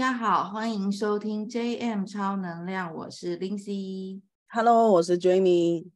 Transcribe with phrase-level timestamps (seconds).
[0.00, 4.22] 家好，欢迎收听 JM 超能量，我是 Lindsay。
[4.48, 5.90] Hello，我是 Jamie。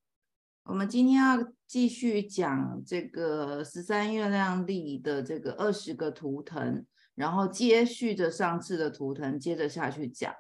[0.65, 10.31] 我们今天要继续讲这个十三月亮历的这个二十个图腾，然后接续着上次的图腾，接着下去讲。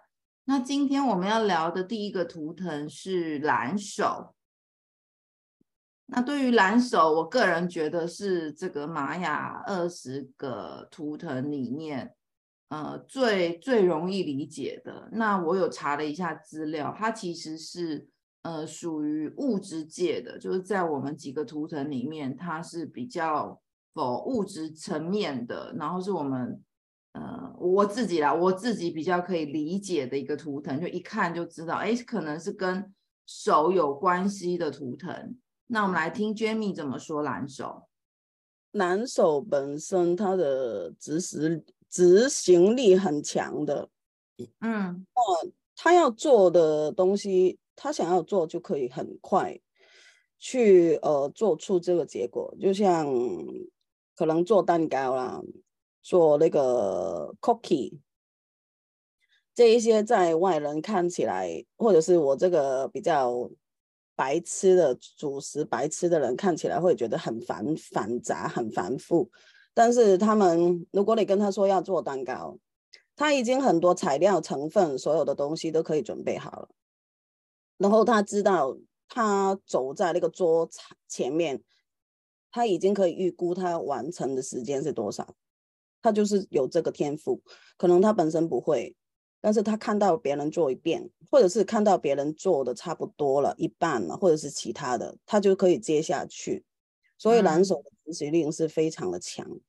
[0.44, 4.34] 那今天我们要聊的第一个图腾是蓝手。
[6.04, 12.14] 那对于蓝手，我个人觉得是这个玛雅二十个图腾里面，
[12.74, 15.08] 呃，最最容易理解的。
[15.12, 18.08] 那我有查了一下资料，它其实是
[18.42, 23.60] 呃属于物质界的，就是在我们几个图腾里面，它是比较
[23.92, 26.60] 否物质层面的，然后是我们
[27.12, 32.92] 呃我自己啦，我自己比较可以理解的一个图腾，就一看就知道，哎，可能是跟
[33.24, 35.36] 手有关系的图腾。
[35.68, 37.84] 那我们来听 Jamie 怎么说蓝手。
[38.72, 41.64] 蓝手本身它的指使
[41.94, 43.88] 执行力很强的，
[44.58, 49.60] 嗯，那他要做的东西，他想要做就可以很快
[50.40, 53.06] 去呃做出这个结果，就像
[54.16, 55.40] 可能做蛋糕啦，
[56.02, 58.00] 做那个 cookie，
[59.54, 63.48] 这一些在外人看起来，或者是我这个比较。
[64.16, 69.28] 白痴的主食，白痴的人看起来会觉得很繁繁杂、很繁复。
[69.74, 72.56] 但是他们，如果你跟他说要做蛋糕，
[73.16, 76.68] 他已经很多材料成分，所有的东西都可以准备好了。
[77.76, 78.76] 然后他知道，
[79.08, 80.68] 他走在那个桌
[81.08, 81.62] 前面，
[82.50, 85.34] 他已经可以预估他完成的时间是多少。
[86.00, 87.42] 他就是有这个天赋，
[87.76, 88.94] 可能他本身不会。
[89.40, 96.64] 但是他看到别人做一遍，或者是看到别人做的差不多了一半了，或者是其他的，他就可以接下去。
[97.18, 99.60] 所以蓝手的执行力是非常的强，嗯，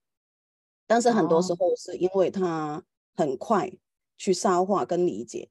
[0.88, 2.84] 但是很多时候是因为他
[3.16, 3.72] 很快
[4.18, 5.50] 去消化跟理解，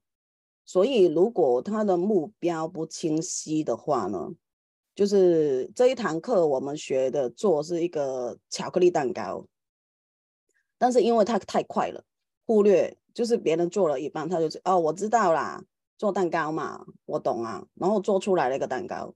[0.65, 4.31] 所以如果他的目标不清晰的话呢，
[4.93, 9.45] 就是这一堂课我们学的做是一个巧克力蛋糕，
[10.77, 12.03] 但是因为他太快了，
[12.45, 12.97] 忽略。
[13.15, 15.63] 就是别人做了一半，他就哦，我知道啦，
[15.97, 17.65] 做蛋糕嘛，我懂啊。
[17.75, 19.15] 然后做出来了一个蛋糕，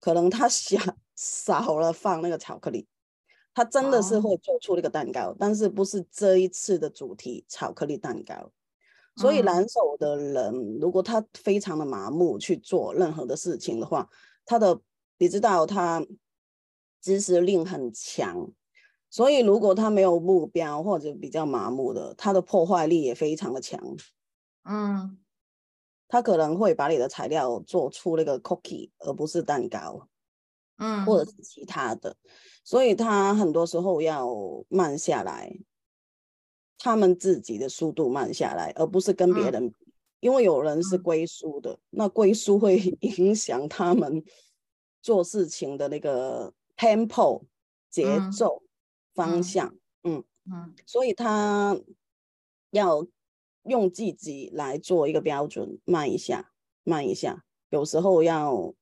[0.00, 0.78] 可能他想
[1.16, 2.86] 少了放那个巧克力，
[3.58, 8.52] 他真的是会做出那个蛋糕，哦，但是不是这一次的主题巧克力蛋糕。
[9.16, 14.08] 所以蓝手的人，嗯，如果他非常的麻木去做任何的事情的话，
[14.44, 14.80] 他的
[15.18, 16.06] 你知道他
[17.00, 18.48] 知识力很强。
[19.10, 23.80] 所以，如果他没有目标或者比较麻木的，他的破坏力也非常的强。
[24.62, 25.18] 嗯，
[26.06, 30.06] 他可能会把你的材料做出那个 cookie，而不是蛋糕。
[30.78, 32.16] 嗯，或者是其他的。
[32.64, 34.28] 所以他很多时候要
[34.68, 35.56] 慢下来，
[36.78, 39.66] 他们自己的速度慢下来，而不是跟别人。
[39.66, 39.74] 嗯，
[40.20, 44.24] 因为有人是归宿的，那归宿会 影响他们
[45.02, 47.44] 做事情的那个 tempo
[47.90, 48.62] 节奏。
[48.62, 48.68] 嗯
[49.18, 49.74] 方向，
[50.04, 51.76] 嗯嗯，所以他
[52.70, 53.04] 要
[53.64, 56.52] 用自己来做一个标准，慢一下，
[56.84, 58.72] 慢一下，有时候要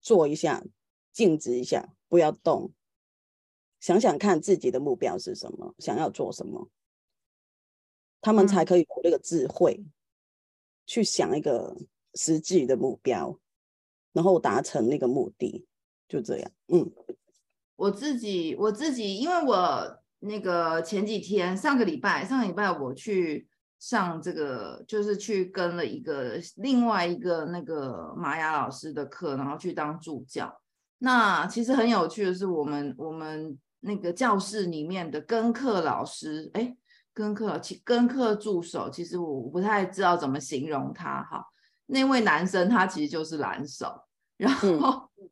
[0.00, 0.64] 做一下，
[1.14, 2.72] 静止一下，不要动，
[3.80, 6.68] 想想看自己的目标是什么，想要做什么，
[8.20, 9.92] 他们才可以有那个智慧，嗯，
[10.84, 11.76] 去想一个
[12.14, 13.38] 实际的目标，
[14.12, 15.64] 然后达成那个目的，
[16.08, 16.92] 就这样，嗯。
[17.76, 23.48] 我自己，我自己，因为我那个前几天，上个礼拜，上个礼拜我去
[23.80, 30.60] 上这个，就是去跟了一个另外一个那个玛雅老师的课，然后去当助教。
[30.98, 36.76] 那其实很有趣的是，我们我们那个教室里面的跟课老师，哎，
[37.12, 41.44] 跟课其跟课助手，其实我不太知道怎么形容他哈。
[41.86, 44.04] 那位男生他其实就是蓝手，
[44.36, 45.10] 然后。
[45.20, 45.30] 嗯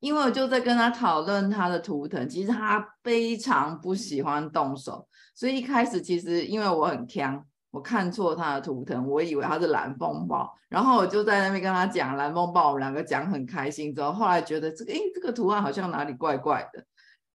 [0.00, 16.84] 因为我就在跟他讨论他的图腾，其实他非常不喜欢动手，所以一开始其实因为我很锵，我看错他的图腾，我以为他是蓝风暴，然后我就在那边跟他讲蓝风暴，我们两个讲很开心，之后后来觉得这个诶这个图案好像哪里怪怪的，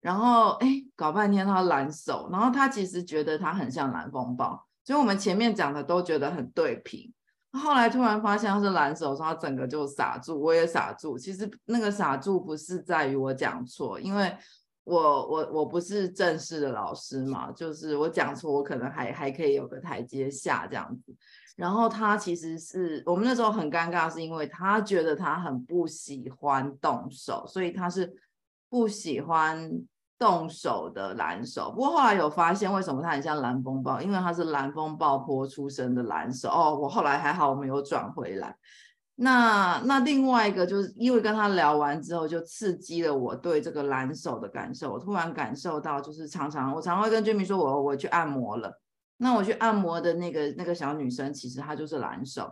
[0.00, 7.12] 然后诶搞半天他蓝手，然后他其实觉得他很像蓝风暴，所以我们前面讲的都觉得很对平。
[7.52, 11.16] 后来突然发现他是蓝手，说他整个就傻住，我也傻住。
[11.16, 14.36] 其实那个傻住不是在于我讲错，因为
[14.88, 21.14] 我我我不是正式的老师嘛，就是我讲错，我可能还还可以有个台阶下这样子。
[21.56, 28.12] 然后他其实是我们那时候很尴尬，是因为他觉得他很不喜欢动手，所以他是
[28.70, 29.70] 不喜欢
[30.18, 36.78] 动手的蓝手，不过后来有发现为什么他很像蓝风暴，因为他是蓝风暴坡出生的蓝手哦。
[36.80, 38.56] 我后来还好，我没有转回来。
[39.20, 44.92] 那那另外一个就是因为跟他聊完之后，就刺激了我对这个蓝手的感受。
[44.92, 48.80] 我突然感受到，就是常常我常会跟 Jemmy 说我，我我去按摩了。
[49.16, 52.48] 那我去按摩的那个那个小女生，其实她就是蓝手，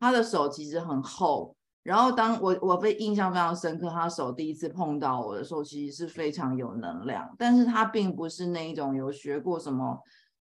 [0.00, 1.54] 她的手其实很厚。
[1.84, 9.96] 然后当我我被印象非常深刻，她手第一次碰到我的时候，其实是非常有能量，但是她并不是那一种有学过什么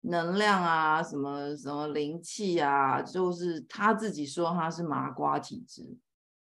[0.01, 5.97] 能量啊，什么什么灵气啊，就是他自己说他是麻瓜体质，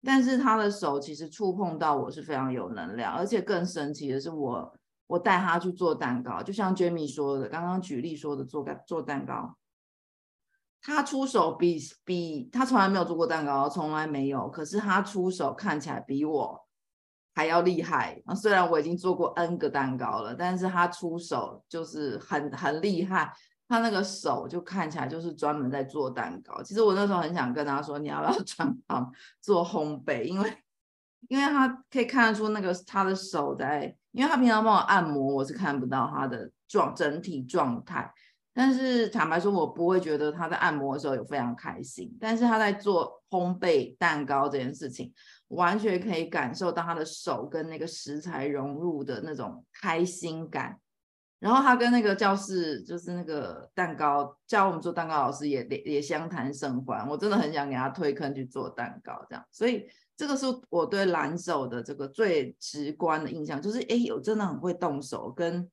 [0.03, 4.75] 但是他的手其实触碰到我是非常有能量，而且更神奇的是我。
[5.09, 9.59] 我带他去做蛋糕，就像 Jamie 说的，刚刚举例说的做蛋做蛋糕，
[10.81, 14.49] 他出手比比他从来没有做过蛋糕，从来没有。
[14.49, 16.62] 可是他出手看起来比我
[17.35, 18.23] 还要厉害。
[18.35, 23.33] 虽然我已经做过 N 个蛋糕了，但是他出手就是很很厉害。
[23.69, 26.63] 他那个手就看起来就是专门在做蛋糕。
[26.63, 30.23] 其实我那时候很想跟他说，你要不要 转行做烘焙？
[30.25, 30.57] 因为
[31.29, 33.97] 因为他可以看得出那个他的手在。
[34.13, 38.13] 因为他平常帮我按摩，我是看不到他的状整体状态。
[38.53, 42.15] 但是坦白说，我不会觉得他在按摩的时候有非常开心。
[42.21, 45.11] 但是他在做烘焙蛋糕这件事情，
[45.53, 50.79] 完全可以感受到他的手跟那个食材融入的那种开心感。
[51.39, 57.09] 然后他跟那个教室，就是那个蛋糕教我们做蛋糕老师也也相谈甚欢。
[57.09, 59.45] 我真的很想给他推坑去做蛋糕，这样。
[59.51, 59.89] 所以。
[60.15, 65.69] 这个是我对蓝手的这个最直观的印象，就是哎，有真的很会动手，跟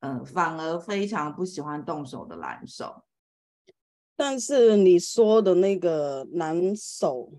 [0.00, 3.04] 嗯、反而非常不喜欢动手的蓝手。
[4.14, 7.32] 但是你说的那个蓝手，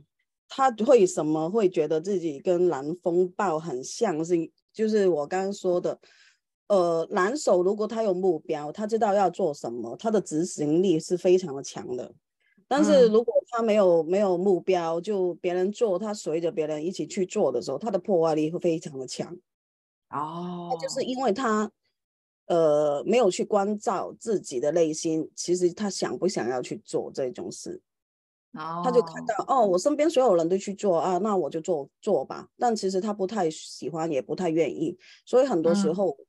[0.55, 4.23] 他为什么会觉得自己跟蓝风暴很像？
[4.23, 4.35] 是
[4.71, 5.99] 就是我刚刚说的，
[6.67, 12.13] 呃，蓝手如果他有目标，他知道要做什么，他的执行力是非常的强的。
[12.67, 19.35] 但是如果他没有、嗯、没有目标，就别人做，他随着别人一起去做的时候，他的破坏力会非常的强。
[20.11, 21.71] 哦，就是因为他
[22.45, 27.92] 呃没有去关照自己的内心，其实他想不想要去做这种事，哦，
[28.53, 32.47] 他就看到哦，我身边所有人都去做啊，那我就做做吧。
[32.57, 36.25] 但其实他不太喜欢，也不太愿意，所以很多时候、嗯、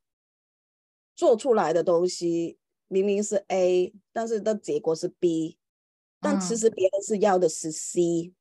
[1.14, 5.58] 做出来的东西明明是 A，但是的结果是 B。
[6.20, 8.32] 但其实别人是要的是 C，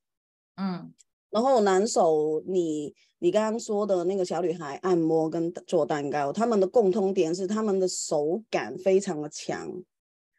[0.56, 0.94] 嗯，
[1.28, 9.70] 然后男手，你你刚刚说的那个小女孩按摩跟做蛋糕，他们的共通点是他们的手感非常的强，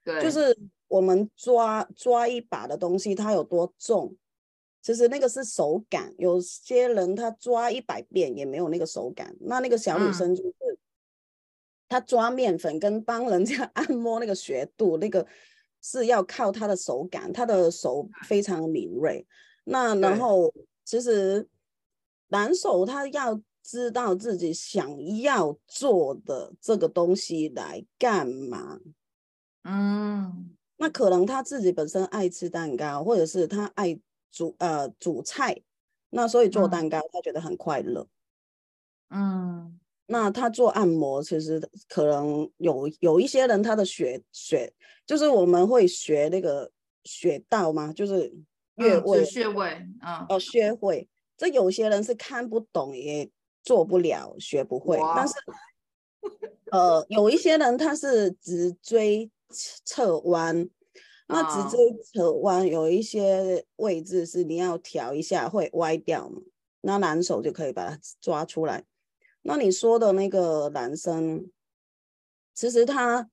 [0.03, 0.57] 对，就是
[0.87, 4.15] 我们抓抓一把的东西，它有多重，
[4.81, 6.13] 其实那个是手感。
[6.17, 10.79] 有些人他抓一百遍也没有那个手感，那那个小女生就是，
[11.87, 15.25] 她抓面粉跟帮人家 按摩那个穴度那个。
[15.87, 19.23] 是要靠她的手感，她的手非常敏锐。
[19.65, 20.51] 那然后
[20.83, 21.47] 其实
[22.29, 28.79] 男手他要知道自己想要做的这个东西来干嘛。
[29.63, 33.99] 嗯，那可能他自己本身爱吃蛋糕，或者是他爱
[34.31, 35.61] 煮呃煮菜，
[36.09, 38.07] 那所以做蛋糕他觉得很快乐。
[39.09, 39.79] 嗯。
[40.07, 41.59] 那他做按摩，其实
[41.89, 44.71] 可能有有一些人，他的穴穴
[45.03, 46.71] 就是我们会学那个
[47.05, 48.31] 穴道嘛，就是
[48.77, 51.09] 穴位、嗯、穴位啊，哦，穴位。
[51.35, 53.27] 这有些人是看不懂，也
[53.63, 54.99] 做不了，学不会。
[55.15, 55.33] 但是，
[56.71, 60.69] 呃，有一些人他是脊椎侧弯，
[61.27, 66.41] 那直接侧弯有一些位置是你要调一下会歪掉嘛，
[66.81, 68.85] 那蓝手就可以把它抓出来。
[69.41, 71.49] 那你说的那个男生，
[72.53, 73.29] 其实他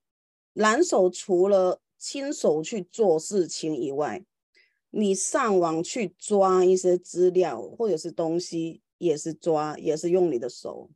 [0.52, 4.24] 蓝手除了亲手去做事情以外，
[4.90, 10.90] 你上网去抓一些资料或者是东西，也是抓，也是用你的手。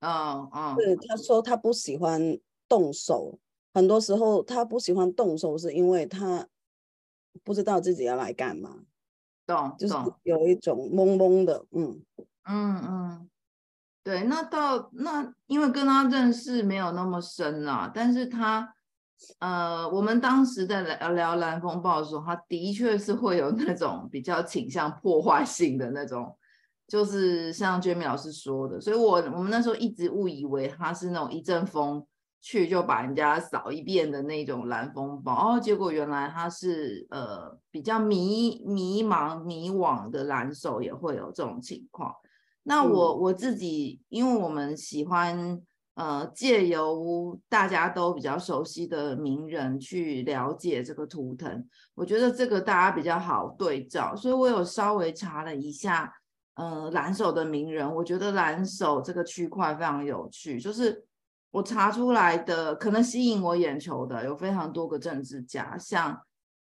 [0.00, 2.38] 啊啊，是他说他不喜欢
[2.68, 3.38] 动手，
[3.72, 6.46] 很多时候他不喜欢动手，是因为他
[7.44, 8.76] 不知道自己要来干嘛。
[9.46, 12.02] 懂，就是有一种懵懵的，嗯
[12.44, 13.30] 嗯嗯。
[14.02, 18.74] 对，那到那，因为跟他认识没有那么深啊，但是他，
[19.40, 26.34] 呃，我们当时在聊聊蓝风暴的时候，他的确是会有那种比较倾向破坏性的那种，
[26.88, 32.04] 就是像 Jamie 老师说的，所以我我们那时候一直误以为他是那种一阵风
[32.40, 42.14] 去就把人家扫一遍的那种蓝风暴，哦，结果原来他是呃比较迷迷茫迷惘的蓝手也会有这种情况。
[42.62, 45.60] 那我我自己，因为我们喜欢
[45.94, 56.10] 呃，借由大家都比较熟悉的名人去了解这个图腾，我觉得这个大家比较好对照，所以我有稍微查了一下，
[56.54, 61.04] 呃，蓝手的名人，我觉得蓝手这个区块非常有趣，就是
[61.50, 66.22] 我查出来的可能吸引我眼球的有非常多个政治家，像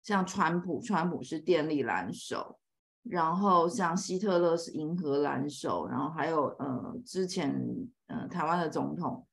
[0.03, 2.59] 像川普，川普是电力蓝手。
[3.09, 7.57] 然后像希特勒是银河蓝手，然后还有呃之前
[8.09, 9.25] 呃台湾的总统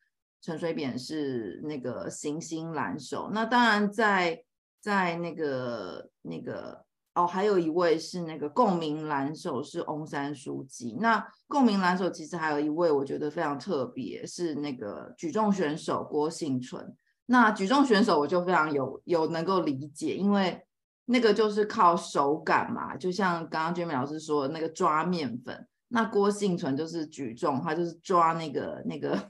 [0.41, 3.31] 陈水扁是那个行星蓝手。
[3.33, 4.43] 那当然在
[4.79, 6.85] 在那个那个
[7.15, 10.97] 哦，还有一位是那个共鸣蓝手是翁山书记。
[10.99, 16.95] 那共鸣蓝手其实还有一位我觉得非常特别，是那个举重选手郭幸存。
[17.25, 20.61] 那举重选手我就非常有有能够理解，因为。
[21.05, 29.29] 那个就是靠手感嘛，就像刚刚娟美老师说的那个抓面粉，那郭幸存就是举重，他就是抓那个那个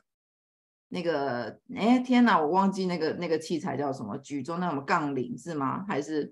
[0.90, 5.84] 那个，哎天哪，我忘记那个那个器材叫什么，举重那什么杠铃是吗？
[5.88, 6.32] 还是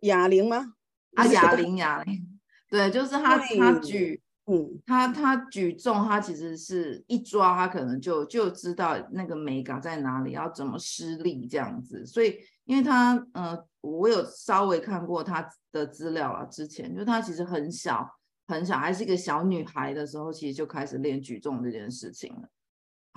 [0.00, 0.74] 哑铃吗？
[1.14, 2.38] 啊 哑铃哑铃，
[2.70, 12.38] 对，就是他他举，嗯，他他举重，他其实是一抓，他可能就就知道那个美感在哪里，要怎么施力这样子，所以。
[12.68, 18.06] 因为他，呃，我有稍微看过他的资料啊，之前就他其实很小
[18.46, 22.42] 很小，还是一个小女孩的时候，其实就开始练举重这件事情了。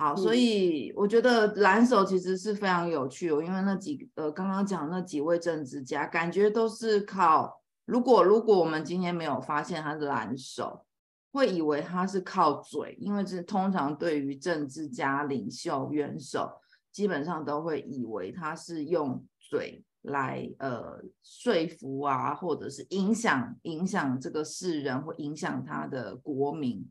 [0.02, 10.84] 好，所以我觉得蓝手其实是非常有趣哦，因为那几呃刚刚讲那几位政治家，感觉都是靠，如果如果我们今天没有发现他是蓝手，
[11.30, 16.50] 会以为他是靠嘴，因为这通常对于政治家、领袖、元首，
[16.90, 19.24] 基本上都会以为他是用。
[19.50, 26.82] 嘴来呃说服啊，或者是影响影响这个世人，或影响他的国民，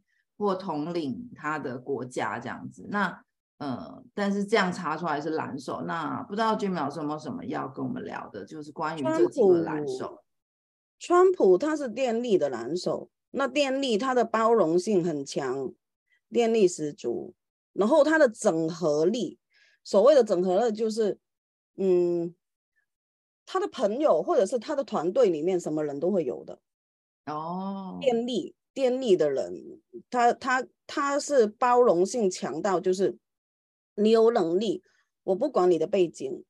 [0.42, 2.86] 或统领他的国家这样子。
[2.90, 3.24] 那
[3.60, 5.84] 呃，但是这样查出来是蓝手。
[5.84, 6.66] 那不知道老师
[7.00, 10.24] 有没有什么要跟我们聊的，就是关于这几个蓝手。
[11.00, 15.72] 川普他是电力的蓝手，那电力它的包容性很强，
[16.30, 17.34] 电力十足，
[17.74, 19.40] 然后它的整合力，
[19.84, 21.20] 所谓的整合力就是
[21.78, 22.36] 嗯。
[23.44, 26.58] 他的朋友或者是他的团队里面，什么人都会有的。
[27.26, 33.18] 哦，电力电力的人，他他他是包容性强到，就是
[33.96, 34.84] 你有能力，
[35.24, 36.44] 我不管你的背景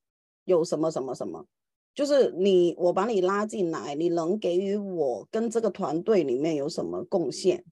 [0.46, 1.46] 有什么什么什么，
[1.94, 7.64] 就是你我把你拉进来，你能给予我跟这个团队里面有什么贡献，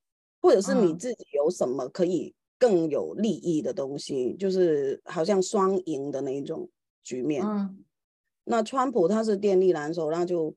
[0.42, 6.70] 或者是你自己有什么可以更有利益的东西，嗯、就是好像双赢的那一种
[7.04, 7.44] 局面。
[7.46, 7.84] 嗯。
[8.46, 10.56] 那川普他是电力蓝手，那就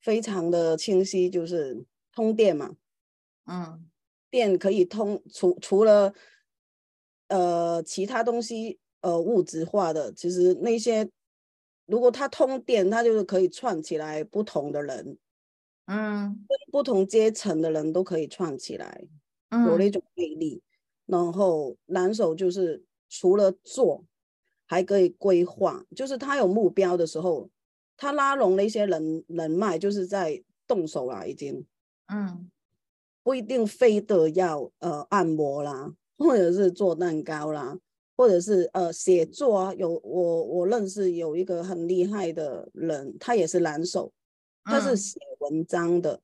[0.00, 2.74] 非常的清晰，就是通电嘛，
[3.46, 3.90] 嗯，
[4.30, 6.12] 电可以通，除除了
[7.28, 11.08] 呃其他东西呃物质化的，其实那些
[11.86, 15.18] 如果它通电，它就是可以串起来不同的人，
[15.86, 19.06] 嗯，不同阶层的人都可以串起来，
[19.50, 20.62] 有那种魅力。
[21.06, 24.04] 然后蓝手就是除了做。
[24.66, 27.50] 还可以规划，就是他有目标的时候，
[27.98, 31.66] 他拉拢了一些人人脉，就是在动手了已经。
[32.06, 32.50] 嗯，
[33.24, 37.76] 不一定非得要呃按摩啦，或者是做蛋糕啦，
[38.16, 39.74] 或者是呃写作啊。
[39.74, 44.12] 有我我认识有一个很厉害的人，他也是蓝手，
[44.62, 46.20] 他是写文章的。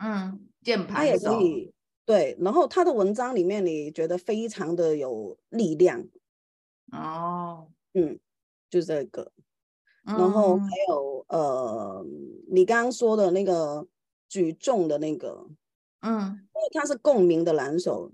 [0.00, 1.70] 嗯，键盘也可以
[2.06, 6.02] 对，然后他的文章里面你觉得非常的有力量。
[6.90, 7.68] 哦。
[7.94, 8.18] 嗯，
[8.70, 9.32] 就这个，
[10.04, 12.06] 然后还有、嗯、呃，
[12.50, 13.86] 你刚刚说的那个
[14.28, 15.46] 举重的那个，
[16.00, 18.12] 嗯，因为他是共鸣的蓝手，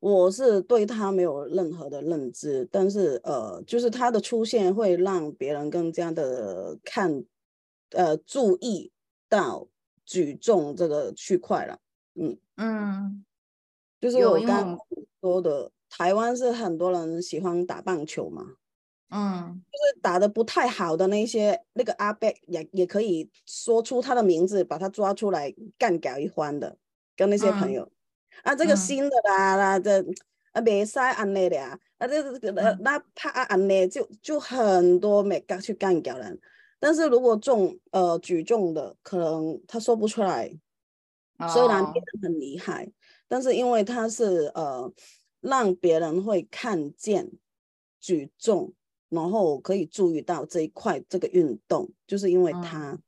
[0.00, 7.24] 我是对他没有任何的认知，但是呃，就是他的出现会让别人更加的看，
[7.90, 8.90] 呃，注意
[9.28, 9.68] 到
[10.04, 11.78] 举重这个区块了，
[12.14, 13.24] 嗯嗯，
[14.00, 14.78] 就是我刚刚
[15.20, 15.72] 说的。
[15.92, 18.54] 台湾是很多人喜欢打棒球嘛，
[19.10, 26.76] 嗯，就是打得不太好的那些那个阿贝也也可以说出他的名字，把他抓出来干掉一番的，
[27.16, 30.04] 跟那些朋友、嗯、啊，这个新的啦啦，这
[30.52, 36.40] 啊别塞安内的啊，啊这这个那怕安内就就很多没敢去干掉人，
[36.78, 40.50] 但是如果重呃举重的，可能他说不出来，
[41.38, 42.90] 哦、虽然别人很厉害，
[43.26, 44.92] 但是因为他是呃。
[45.42, 47.30] 让别人会看见
[47.98, 48.74] 举重，
[49.10, 53.02] 然后可以注意到这一块这个运动，就是因为他，嗯、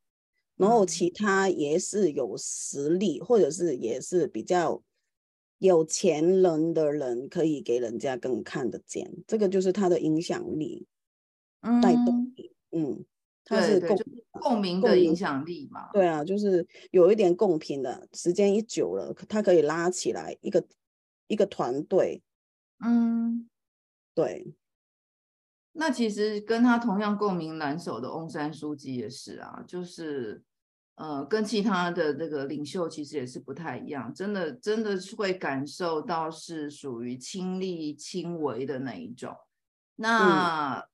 [0.57, 4.83] 然后其他也是有实力，或者是也是比较
[5.59, 10.87] 有钱人的人可以给人家更看得见，这个就是他的影响力，
[11.61, 13.05] 嗯带动力，嗯，
[13.45, 13.97] 他是共
[14.41, 15.89] 共鸣的影响力嘛？
[15.93, 20.65] 对啊，就是有一点共频的，时间一久了，他可以拉起来一个
[21.29, 22.21] 一个团队，
[22.85, 23.49] 嗯，
[24.15, 24.53] 对。
[25.73, 30.43] 那其实跟他同样共鸣蓝手的翁山书记也是啊，就是。
[30.97, 39.35] 呃，跟其他的这个领袖其实也是不太一样，真的真的是会感受到是属于亲力亲为的那一种。
[39.97, 40.85] 那、嗯、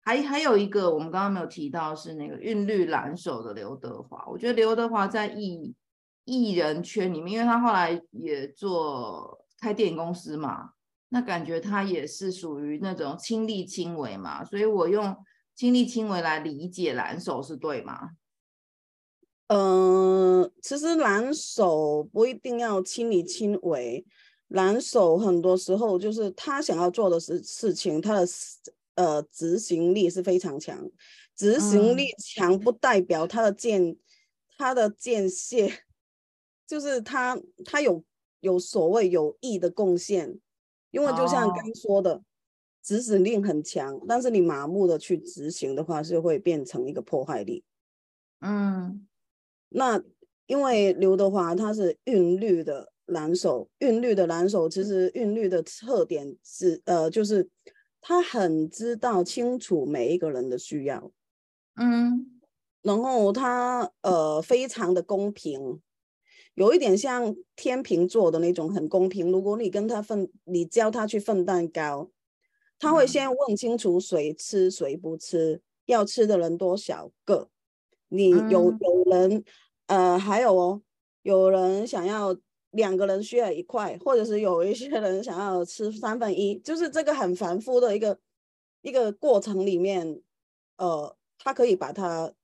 [0.00, 5.74] 还还有一个我们刚刚没有提到是那个韵律蓝手的刘德华，我觉得刘德华在艺
[6.24, 10.70] 艺人圈里面，因为他后来也做开电影公司嘛，
[11.14, 15.14] 那感觉他也是属于那种亲力亲为嘛，所以我用
[15.54, 18.12] 亲力亲为来理解蓝手是对吗？
[19.48, 24.06] 嗯、呃，其实蓝手不一定要亲力亲为，
[24.48, 28.26] 蓝手很多时候就是他想要做的事事情，他的
[28.94, 30.90] 呃执行力是非常强，
[31.36, 33.98] 执行力强不代表他的见、嗯、
[34.56, 35.84] 他的见解，
[36.66, 38.02] 就是他他有
[38.40, 40.40] 有所谓有益的贡献，
[40.92, 42.22] 因为就像刚说的，哦、
[42.80, 47.64] 执行力很强，但是你麻木的去执行的话，是会变成一个破坏力，
[48.40, 49.08] 嗯。
[49.74, 50.02] 那
[50.46, 57.48] 因为刘德华他是韵律的蓝手，韵律的蓝手其实韵律的特点是，呃，就是
[58.02, 61.10] 他很知道清楚每一个人的需要，
[61.76, 62.38] 嗯，
[62.82, 65.80] 然后他呃非常的公平，
[66.54, 69.32] 有一点像天秤座的那种很公平。
[69.32, 72.10] 如果你跟他分，你教他去分蛋糕，
[72.78, 77.48] 他会先问清楚谁吃谁不吃，要吃的人多少个。
[78.08, 79.42] 你有有人，
[79.86, 80.82] 呃，还有哦，
[81.22, 82.36] 有人想要
[82.72, 88.18] 两个人需要一块，或者是有一些人想要吃三分一，就是这个很繁复的一个
[88.82, 90.20] 一个过程里面，
[90.76, 92.34] 呃，他可以把它，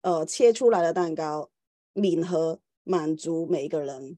[0.00, 1.50] 呃，切出来的蛋糕，
[1.92, 4.16] 抿合满足每一个人，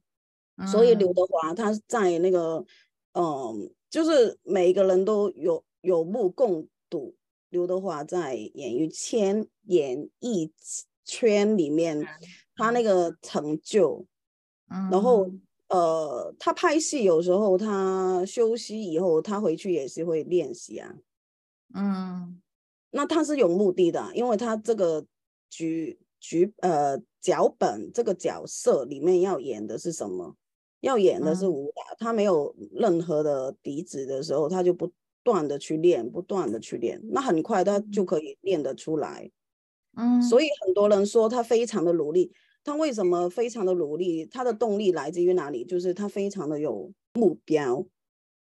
[0.56, 2.64] 嗯、所以刘德华他在那个，
[3.12, 7.14] 嗯、呃，就是每一个人都有有目共睹。
[7.50, 10.50] 刘德华在演艺圈、演艺
[11.04, 12.02] 圈里面，
[12.54, 14.06] 他那个成就，
[14.70, 15.30] 嗯、然后
[15.68, 20.94] 呃，他拍戏有时候他休息以后，他回去也是会练习啊。
[21.74, 22.40] 嗯，
[22.90, 25.04] 那他是有目的的，因为他这个
[25.50, 30.34] 剧剧呃脚本这个角色里面要演的是什么？
[30.80, 34.90] 要演的是武打，嗯、他没有任何的底子的时候，他就不。
[35.24, 39.30] 不断的去练，不断的去练，那很快他就可以练得出来。
[39.96, 42.32] 嗯，所以很多人说他非常的努力。
[42.64, 44.26] 他为什么非常的努力？
[44.26, 45.64] 他的动力来自于哪里？
[45.64, 47.86] 就是他非常的有目标。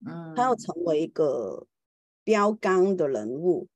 [0.03, 1.67] 嗯，他要成为一个
[2.23, 3.67] 标杆的人物。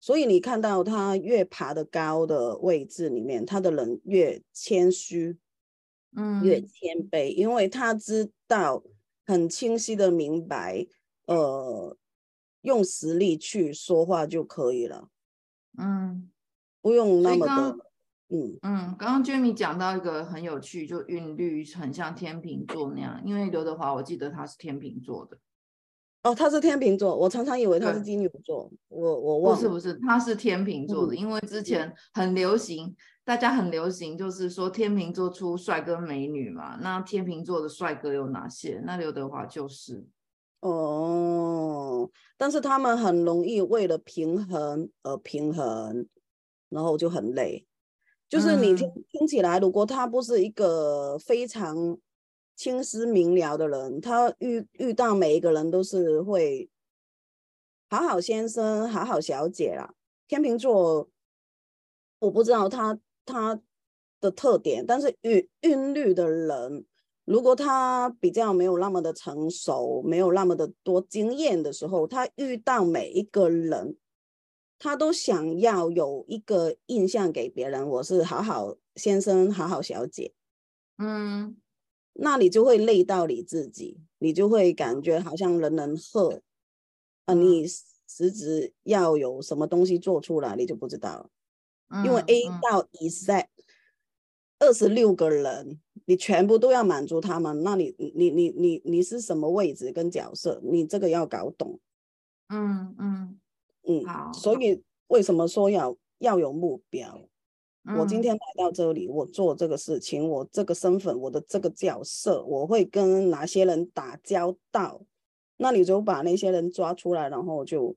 [0.00, 5.38] 所以你看到他越爬得高的位置里面，他的人越谦虚，
[6.16, 8.82] 嗯，越谦卑，因为他知道。
[9.26, 10.84] 很清晰的明白，
[11.26, 11.96] 呃，
[12.62, 15.08] 用实力去说话就可以了，
[15.78, 16.28] 嗯，
[16.80, 17.78] 不用那么的，
[18.30, 18.96] 嗯嗯。
[18.98, 25.38] 刚刚 Jamie 讲到一个很有趣，就韵律很像天秤座那样，因为刘德华我记得他是天秤座的，
[26.22, 32.94] 哦，他是天秤座，我常常以为他是金牛座，我我忘了，不是不是，他是天秤座的，嗯、因为之前很流行。
[33.22, 36.76] 大家很流行，就是说天秤座出帅哥美女嘛。
[36.80, 38.82] 那天秤座的帅哥有哪些？
[38.84, 40.04] 那刘德华就是。
[40.60, 46.06] 哦，但是他们很容易为了平衡而平衡，
[46.70, 47.64] 然后就很累。
[48.28, 51.96] 就是你听、嗯、听起来，如果他不是一个非常
[52.60, 56.68] 清晰明了的人，他遇遇到每一个人都是会
[57.88, 59.94] 好好先生、好好小姐啦。
[60.28, 61.08] 天秤座，
[62.18, 63.00] 我不知道他。
[63.26, 63.60] 他
[64.20, 66.84] 的特点，但是韵韵律的人，
[67.24, 73.96] 如果他比较没有那么的成熟，没有那么的多经验的时候，他遇到每一个人，
[74.80, 80.32] 他都想要有一个印象给别人，我是好好先生，好好小姐，
[80.98, 81.56] 嗯，
[82.14, 86.42] 那你就会累到你自己，你就会感觉好像人人喝，
[87.24, 91.30] 啊，你实质要有什么东西做出来，你就不知道了。
[92.04, 93.48] 因为 A 到 E Z
[94.58, 100.60] 二十六个人，你全部都要满足他们，那你你你你你是什么位置跟角色？
[100.62, 101.80] 你这个要搞懂。
[102.48, 103.40] 嗯嗯
[103.88, 104.32] 嗯，好。
[104.32, 107.28] 所以为什么说要要有目标？
[107.98, 115.00] 我今天来到这里，我做这个事情，我这个身份，我的这个角色，我会跟哪些人打交道？
[115.56, 117.96] 那你就把那些人抓出来，然后就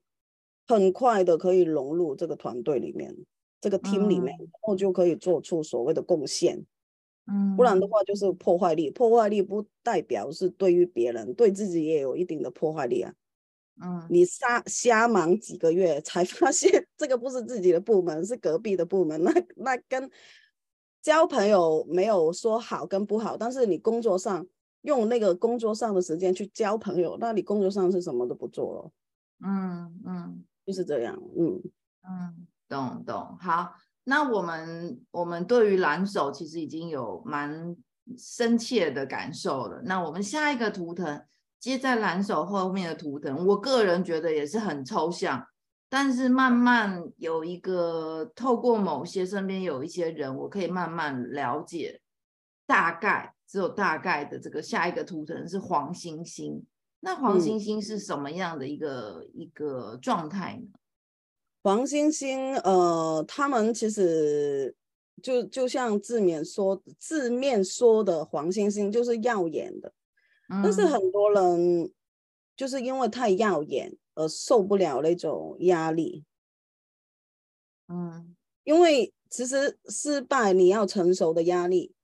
[0.68, 3.16] 很快的可以融入这个团队里面，
[3.62, 6.66] 这个 team 里面，然后就可以做出所谓的贡献。
[7.28, 13.14] 嗯，不然的话就是破坏力，破坏力不代表是对于别人，对自己也有一定的破坏力啊。
[13.82, 20.10] 嗯，你瞎瞎忙几个月才发现 这个不是自己的部门，是隔壁的部门， 那那跟
[21.02, 24.46] 交朋友没有说好跟不好，但是你工作上
[24.84, 28.92] 用那个工作上的时间去交朋友，那你工作上是什么都不做了。
[29.44, 31.20] 嗯嗯，就是这样。
[31.38, 31.62] 嗯
[32.08, 33.38] 嗯，懂懂。
[33.40, 37.76] 好，那我们我们对于蓝手其实已经有蛮
[38.18, 39.82] 深切的感受了。
[39.84, 41.26] 那我们下一个图腾。
[41.64, 45.48] 接在蓝手后面的图腾，我个人觉得也是很抽象，
[45.88, 52.02] 但是慢慢有一个透过某些身边有一些人，我可以慢慢了解，
[52.68, 56.62] 大概只有大概的这个下一个图腾是黄星星。
[57.00, 60.68] 那黄星星是什么样的一个、嗯、一个状态呢？
[61.64, 64.76] 黄星星，呃，他们其实
[65.22, 69.94] 就就像字面说字面说的黄星星，就是耀眼的。
[70.48, 71.92] 但是很多人
[72.56, 76.24] 就是因为太耀眼而受不了那种压力，
[77.88, 81.96] 嗯，因为其实失败你要承受的压力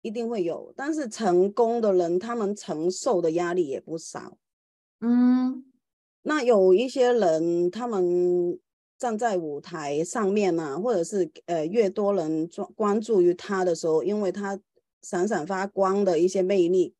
[0.00, 4.38] 一定会有，但是成功的人他们承受的压力也不少，
[5.00, 5.70] 嗯，
[6.22, 8.58] 那有一些人他们
[8.98, 14.58] 站在舞台上面啊，或者是呃越多人关关注于他的时候，因为他
[15.02, 16.94] 闪闪发光的一些魅力。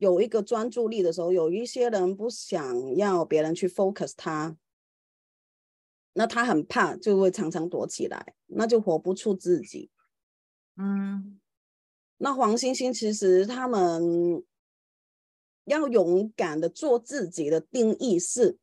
[0.00, 4.56] 有一个专注力的时候，有一些人不想要别人去 focus 他，
[6.14, 9.90] 那他很怕，就会常常躲起来，那就活不出自己。
[10.76, 11.38] 嗯，
[12.16, 14.42] 那黄星星其实他们
[15.66, 18.56] 要勇敢的做自己的定义是，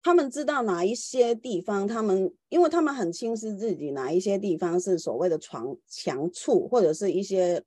[0.00, 7.64] 他们知道哪一些地方，他们因为他们很清晰自己哪一些地方是所谓的强强处，或者是一些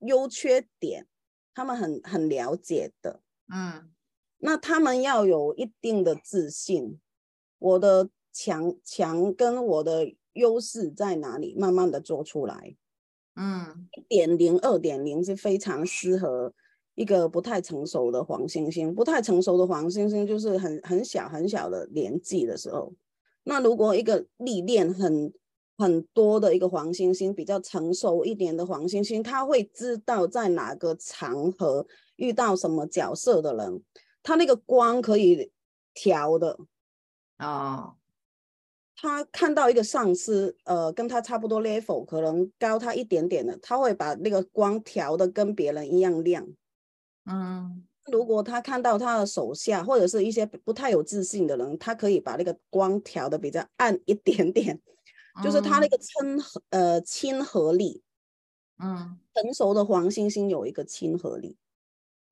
[0.00, 1.06] 优缺点。
[1.54, 3.20] 他们很很了解的，
[3.52, 3.90] 嗯，
[4.38, 6.98] 那他们要有一定的自信，
[7.58, 12.76] 我的强强跟我的优势在哪里，慢慢的做出来，
[13.36, 16.52] 嗯，一点零、二点零是非常适合
[16.94, 22.92] 一个不太成熟的黄星星，不太成熟的黄星星就是很很小很小的年纪的时候，
[23.44, 25.32] 那如果一个历练很。
[25.76, 33.82] 很多的一个黄星星，比较成熟一点的黄星星，他会知道在哪个场合遇到什么角色的人，
[34.22, 35.50] 他那个光可以
[35.92, 36.58] 调的
[37.36, 37.76] 啊。
[37.76, 37.94] Oh.
[38.96, 46.46] 他看到一个上司，呃，跟他差不多 level，可能高他一点点的，他会把那个光调的跟别人一样亮。
[47.26, 47.64] 嗯
[48.06, 48.16] ，mm.
[48.16, 54.80] 如果他看到他的手下或者是一些不太有自信的人，他可以把那个光调的比较暗一点点。
[55.42, 58.02] 就是他那个亲和，呃，亲和力，
[58.78, 61.56] 嗯，成熟的黄星星有一个亲和力，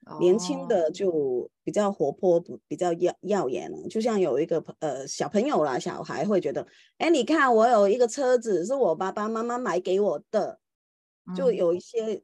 [0.07, 3.89] 哦、年轻的就比较活泼，比较耀耀眼了。
[3.89, 6.67] 就像有一个呃小朋友啦，小孩会觉得，
[6.99, 10.61] 哎，你看我有一个车子，是我爸爸妈妈买给我的，
[11.37, 12.23] 就有一些，嗯、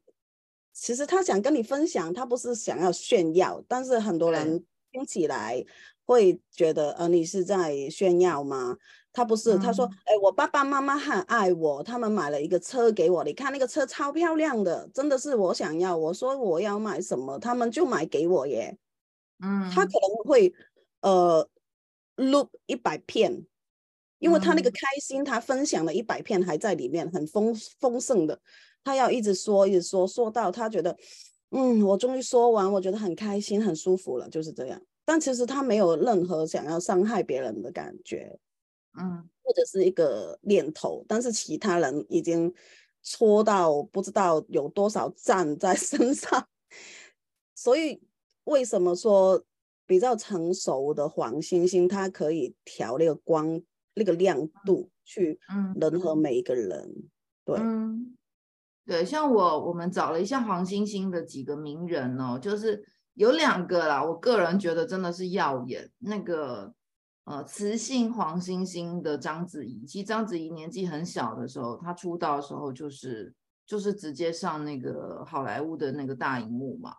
[0.73, 5.65] 其实他想跟你分享，他不是想要炫耀，但是很多人听起来
[6.05, 8.77] 会觉得，呃，你是在炫耀吗？
[9.19, 15.97] 他不是，他说，哎，我爸爸妈妈很爱我，他们买了一个车给我，你看那个车超漂亮的，真的是我想要。
[15.97, 18.77] 我说我要买什么，他们就买给我耶。
[19.43, 20.53] 嗯，他可能会
[21.01, 21.45] 呃
[22.15, 23.45] 录一百片，
[24.19, 28.39] 因为他那个开心，他分享了一百片还在里面，很丰丰盛的。
[28.85, 30.95] 他要一直说，一直说，说到他觉得，
[31.51, 34.81] 嗯，我终于说完，我觉得很开心，很舒服了，就是这样。
[35.03, 38.39] 但其实他没有任何想要伤害别人的感觉。
[38.99, 42.53] 嗯，或者是一个念头，但是其他人已经
[43.01, 46.47] 戳到不知道有多少站在身上，
[47.55, 48.01] 所以
[48.43, 49.43] 为什么说
[49.85, 53.61] 比较成熟的黄星星，它可以调那个光
[53.93, 55.39] 那个亮度去
[55.79, 56.79] 人和每一个人？
[56.79, 57.09] 嗯、
[57.45, 58.17] 对，嗯，
[58.85, 66.73] 对，像我我们找了一下黄星星的几个名人哦，就是有两个啦，我个人觉得真的是耀眼那个。
[67.29, 73.31] 呃，雌性黄星星的章子怡，其实章子怡年纪很小的时候，她出道的时候就是
[73.67, 76.95] 就是直接上那个好莱坞的那个大荧幕嘛。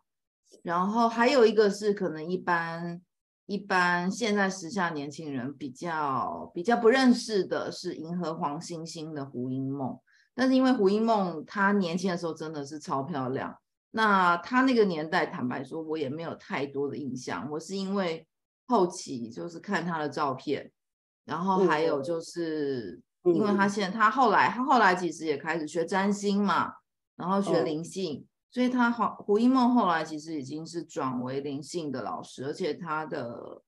[0.62, 3.02] 然后还有一个是可能一般
[3.46, 9.98] 一般现在时下年轻人比较比较不认识的是银河黄星星的胡因梦。
[10.32, 13.52] 但是因为胡因梦她年轻的时候真的是超漂亮，
[13.90, 17.50] 那她那个年代，坦白说，我也没有太多的印象。
[17.50, 18.24] 我是因为
[18.70, 20.70] 后期就是看他的照片，
[21.24, 26.72] 然后还有就是因为他现在他后来他后来其实也开始学占星嘛，
[27.16, 33.62] 然后学灵性，所以他好胡一梦后来其实已经是转为灵性的老师，而且他的。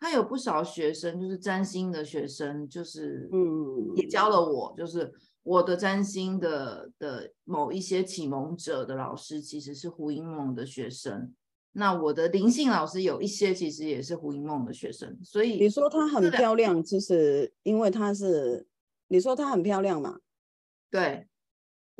[0.00, 11.34] 他有不少学生，就是占星的学生，就是嗯，也教了我，就是我的占星的的某一些启蒙者的老师，其实是胡一梦的学生。
[11.78, 15.16] 那我的灵性老师有一些，其实也是胡因梦的学生。
[15.24, 18.66] 所以你说她很漂亮，其实因为她是，
[19.06, 20.18] 你说她很漂亮嘛？
[20.90, 21.26] 对。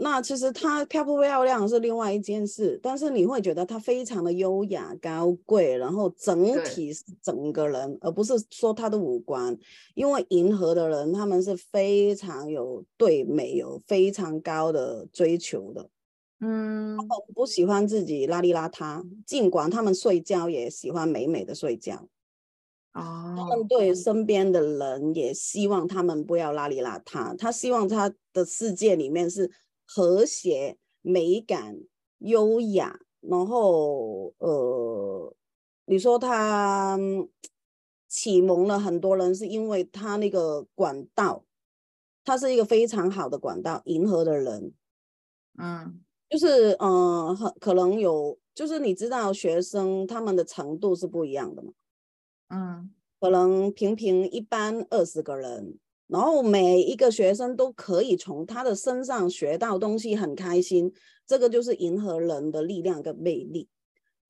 [0.00, 9.58] 那其实她漂不漂亮是另外一件事，但是你会觉得她非常的优雅高贵，然后整体是整个人，而不是说她的五官。
[9.94, 15.90] 因为银河的人他们是非常有对美有非常高的追求的，
[16.40, 22.09] 嗯，他们不喜欢自己邋里邋遢，尽管他们睡觉也喜欢美美的睡觉，
[22.92, 29.51] 哦，他们对身边的人也希望他们不要邋里邋遢，他希望他的世界里面是。
[29.90, 31.81] 和谐、美感、
[32.18, 35.35] 优雅，然后呃，
[35.87, 36.98] 你说他
[38.07, 41.46] 启蒙了很多人，是因为他那个管道，
[42.22, 44.74] 他是一个非常好的管道，迎合的人，
[45.57, 51.72] 嗯，就是嗯，很可能有，就是你知道学生他们的程度是不一样的嘛，
[52.48, 55.78] 嗯，可能平平一般二十个人。
[56.06, 60.90] 然后每一个学生都可以从他的身上学到东西，很开心。
[61.26, 63.68] 这个就是银河人的力量跟魅力，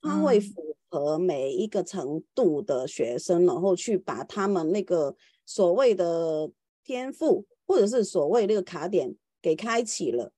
[0.03, 5.15] 他会符合每一个程度的学生，然后去把他们那个
[5.47, 6.51] 所谓的
[6.83, 10.33] 天赋，或者是所谓那个卡点给开启了，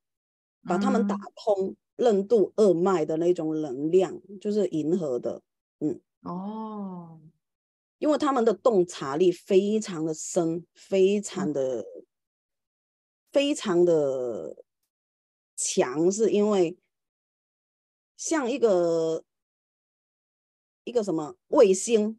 [0.62, 5.42] 把他们打通任督二脉的那种能量，就是银河的，
[5.80, 7.20] 嗯，哦。
[7.98, 11.52] 因为他们的洞察力非常的深，非常。
[11.52, 11.84] 的
[13.32, 14.64] 非常的
[15.54, 16.76] 强，是因为
[18.16, 19.22] 像一个
[20.82, 22.18] 一个什么卫星，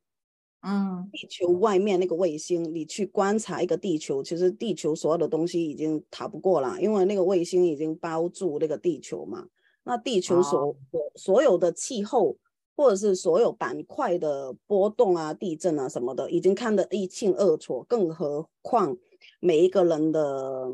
[0.61, 9.45] 嗯，地球外面那个卫星，你去观察一个地球，其实地球所有的东西已经逃不过了，因为那个卫星已经包住那个地球嘛，
[9.83, 10.75] 那地球所、哦、
[11.15, 12.37] 所有的气候。
[12.73, 18.97] 或者是所有板块的波动啊、地震啊什么的，已经看得一清二楚，更何况
[19.39, 20.71] 每一个人的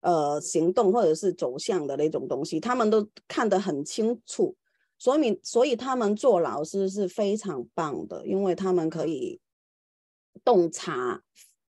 [0.00, 4.56] 呃行动或者是走向的那种东西，他们都看得很清楚。
[4.98, 9.40] 所以，所以他们做老师是非常棒的，因为他们可以
[10.44, 11.22] 洞察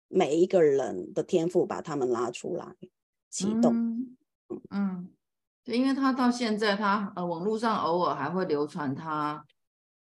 [0.08, 2.76] 每一个人的天赋，把他们拉出来
[3.30, 3.72] 启动。
[3.74, 4.16] 嗯，
[4.70, 5.10] 嗯，
[5.64, 9.44] 对，因为他到现在他，他呃网络上偶尔还会流传他。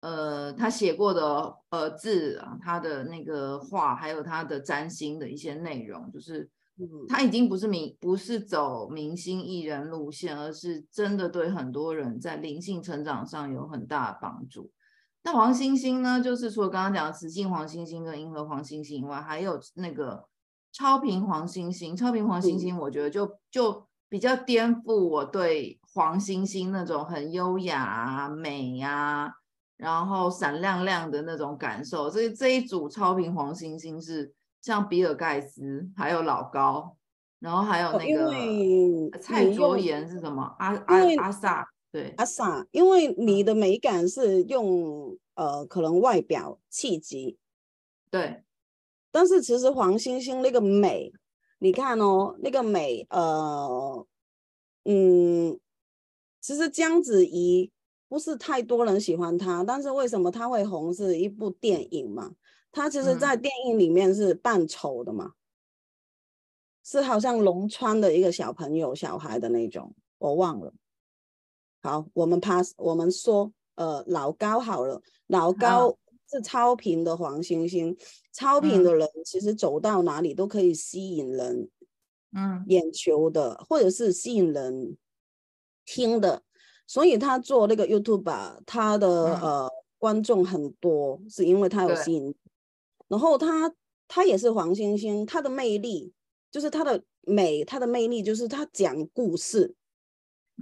[0.01, 6.49] 呃，他写过的呃字啊，他的那个话，还有他的占星的一些内容，就是
[7.07, 14.71] 他已经不是明不是走明星艺人路线，而是真的对很多人在灵性成长上有很大的帮助。
[15.23, 20.25] 那黄星星呢，就是除了刚刚讲的雌性黄星星跟银河黄星星以外，还有那个
[20.71, 21.95] 超频黄星星。
[21.95, 29.33] 超频黄星星，我觉得就就比较颠覆我对黄星星那种很优雅啊、美呀。
[29.77, 34.31] 然后闪亮亮的那种感受，所以这一组超频黄星星是
[34.61, 36.95] 像比尔盖茨，还有老高，
[37.39, 40.55] 然后还有那个蔡卓妍是什么？
[40.59, 47.35] 阿阿阿 sa，对，阿 sa，因为你的美感是用呃可能外表气质，
[48.09, 48.43] 对，
[49.11, 51.11] 但是其实黄星星那个美，
[51.59, 54.05] 你看哦，那个美，呃，
[54.85, 55.59] 嗯，
[56.39, 57.71] 其实章子怡。
[58.11, 60.93] 不是太多人喜欢他，但是为什么他会红？
[60.93, 62.29] 是一部电影嘛？
[62.71, 65.35] 他其实，在电影里面是扮丑的嘛，嗯、
[66.85, 70.73] 是好像龙川的一个小朋友、小孩的那种，我忘了。
[71.81, 75.97] 好，我们 pass，我们说，呃，老高好了，老高
[76.29, 77.97] 是超频的黄星星，
[78.31, 81.69] 超频的人其实走到哪里都可以吸引人，
[82.33, 84.95] 嗯，眼球的，或者是吸引人
[85.85, 86.43] 听的。
[86.87, 92.33] 所以他做那个 YouTube 吧，他的、嗯、呃观众很多，是因为他有吸引。
[93.11, 93.69] 然后他
[94.07, 96.13] 他也是黄星星，他的魅力
[96.49, 99.75] 就是他的美，他的魅力就是他讲故事。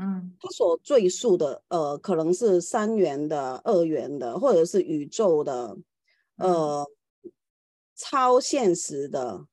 [0.02, 5.78] 嗯，他所赘述的呃可能是三元的、二元的，或者是宇宙的，
[6.38, 7.32] 呃、嗯、
[7.96, 9.46] 超现实的、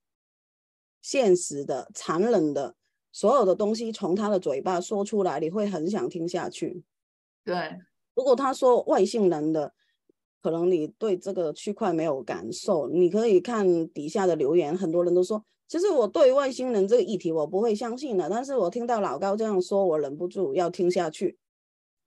[1.02, 2.76] 现实的、残忍的。
[3.12, 6.82] 所有的东西从他的嘴巴说出来，你会很想听下去。
[7.44, 7.78] 对，
[8.14, 9.74] 如果他说外星人的，
[10.42, 12.88] 可能你对这个区块没有感受。
[12.88, 21.36] 你可以看底下的留言，很多人都说，其实我对外星人这个议题我不会相信的，但是我听到老高这样说，我忍不住要听下去。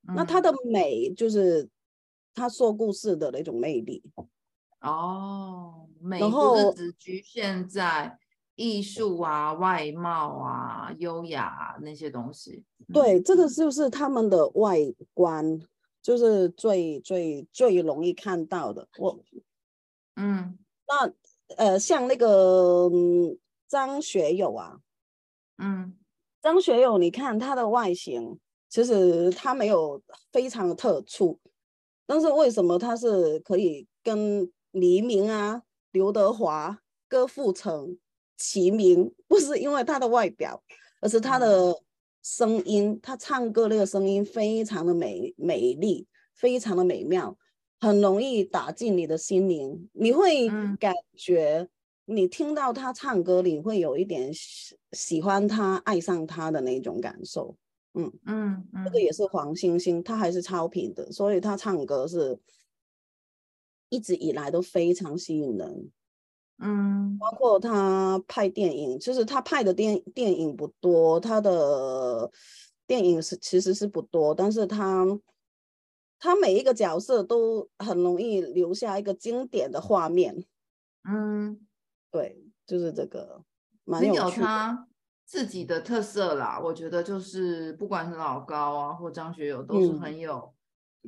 [0.08, 1.68] 嗯、那他的美就是
[2.34, 4.02] 他说故事的那种魅力。
[4.82, 8.18] 哦，美不是只局限在
[8.56, 12.64] 艺术啊、外貌啊、优雅啊那些东西。
[12.94, 14.78] 对，这个就是他们的外
[15.14, 15.60] 观，
[16.10, 18.88] 就是最最最容易看到的。
[18.98, 19.20] 我，
[20.16, 21.14] 嗯，那
[21.56, 22.90] 呃，像那个
[23.68, 24.80] 张学友啊，
[25.60, 25.96] 嗯，
[26.42, 31.40] 张学友，你看他的外形，其实他没有非常的特殊，
[32.08, 38.00] 但是为什么他是可以跟黎明啊、刘德华、郭富城
[38.36, 40.64] 齐名，不是因为他的外表，
[41.02, 41.80] 而是他的
[42.22, 43.00] 声音。
[43.02, 47.38] 他唱歌那个声音非常的美美丽，非常的美妙，
[47.80, 49.90] 很容易打进你的心灵。
[49.94, 50.48] 你会
[50.80, 51.68] 感觉，
[52.06, 57.56] 你听到他唱歌，你会有一点喜喜欢他、爱上他的那种感受。
[57.94, 62.40] 嗯嗯，嗯，这个也是黄星星，他还是超频的，所以他唱歌是。
[63.92, 65.90] 一直以来都非常吸引人，
[66.62, 72.30] 嗯，包括他拍电影，其实他拍的电电影不多，他的
[72.86, 75.06] 电影是其实是不多，但是他
[76.20, 80.46] 他每一个角色都很容易留下一个经典的画面，
[81.10, 81.66] 嗯，
[82.12, 83.42] 对，就是这个，
[83.86, 84.88] 蛮有，有他
[85.26, 90.36] 自己的特色啦，我觉得就是不管是老高啊或张学友都是很有。
[90.36, 90.56] 嗯。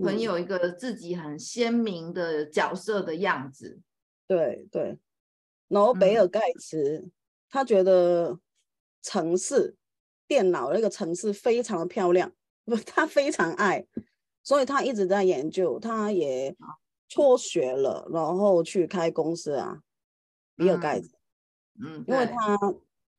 [0.06, 3.84] 很有一个自己很鲜明的角色的样子，嗯、
[4.26, 4.98] 对对。
[5.72, 7.12] 然后比尔盖茨、嗯，
[7.50, 8.38] 他觉得
[9.02, 9.76] 城市
[10.28, 12.32] 电脑那个城市非常的漂亮，
[12.66, 13.86] 不， 他非常爱，
[14.44, 16.56] 所以他一直在研究，他也
[17.08, 19.82] 辍学了，然后去开公司啊。
[20.56, 21.10] 比尔盖茨，
[21.82, 22.58] 嗯，因为他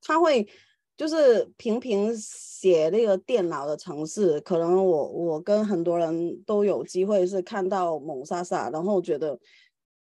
[0.00, 0.46] 他会。
[0.94, 9.36] 就是频频写那个电脑的城市，可能我我跟很多人都有机会是看到蒙莎莎，然后觉得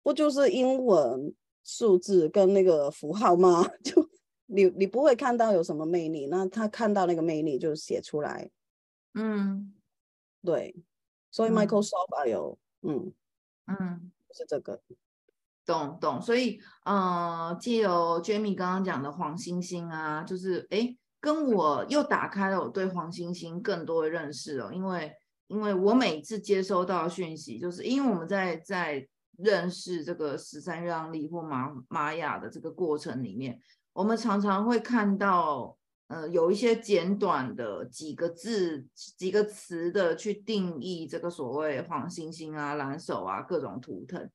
[0.03, 3.63] 不就是英文数字跟那个符号吗？
[3.83, 4.09] 就
[4.45, 8.49] 你你不会看到有什么魅力，那他看到那个魅力就写出来。
[9.13, 9.73] 嗯，
[10.43, 10.75] 对，
[11.31, 13.13] 所以 Microsoft 有，嗯
[13.67, 14.81] 嗯，是这个。
[15.65, 24.71] 懂懂，所以呃，借由 Jamie 刚刚讲的黄星星啊，就是哎，跟我又打开了我对黄星星更多的认识哦。
[24.73, 25.15] 因为
[25.47, 33.59] 因为我每次接收到讯息，就是因为我们在在认识这个十三月亮历或玛玛雅的这个过程里面，
[33.93, 38.85] 我们常常会看到呃有一些简短的几个字、
[39.17, 44.29] 几个词的去定义这个所谓黄星星啊、蓝手啊各种图腾。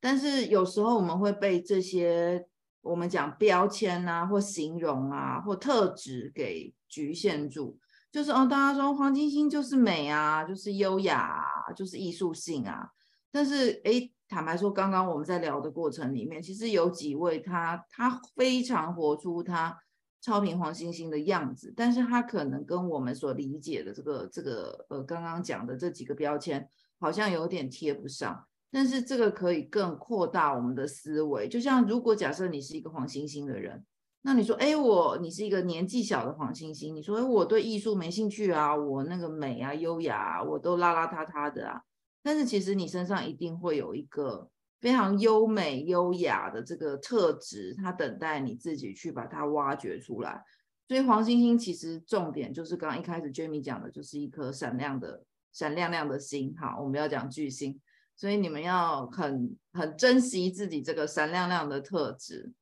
[0.00, 2.46] 但是有时候我们会被这些
[2.82, 7.78] 我们讲标签啊，或形容啊，或特质给局限住。
[8.12, 12.88] 就是哦，大家说黄星星就是美啊，就是优雅啊，就是艺术性啊。
[13.32, 19.76] 但是诶，坦白说，刚刚我们在聊的过程里面，其实有几位他他非常活出他
[20.20, 28.44] 超频黄星星的样子，但是他可能跟我们所理解的这个这个呃刚刚讲的这几个标签好像有点贴不上。
[28.70, 33.84] 但是这个可以更扩大我们的思维，就像如果假设你是一个黄星星的人，
[34.22, 41.82] 那你说，哎，我你是一个年纪小的黄星星，你说，哎，我对艺术没兴趣啊，我那个美啊、优雅啊，我都邋邋遢遢的啊。
[42.24, 50.42] 但是其实你身上一定会有一个非常优美、优雅的这个特质，它等待你自己去把它挖掘出来。
[50.88, 56.54] 所以黄星星其实重点就是刚刚一开始 Jamie 讲的，就是一颗闪亮的、闪亮亮的星。
[56.58, 57.78] 好，我们要讲巨星。
[58.16, 62.52] 所以你们要很很珍惜自己这个闪亮亮的特质。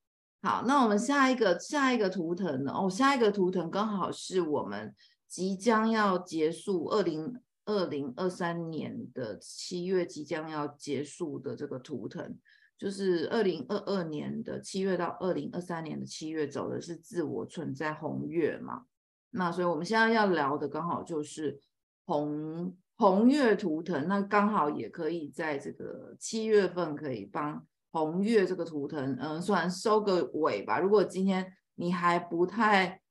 [0.41, 2.73] 好，那我们下一个下一个图腾呢？
[2.73, 4.95] 哦，下一个图腾刚好是我们
[5.29, 12.39] 即将要结束二零二零二三年的七月即将要结束的这个图腾，
[12.79, 18.85] 就是二零二二年的七月到二零二三年的七月走的是自我存在红月嘛。
[19.31, 21.61] 那所以我们现在要聊的刚好就是
[22.05, 22.77] 红。
[22.95, 30.79] 红月图腾，那刚好也可以在这个七月份可以帮红月这个图腾，嗯，算收个尾吧。
[30.79, 33.02] 如果今天你还不太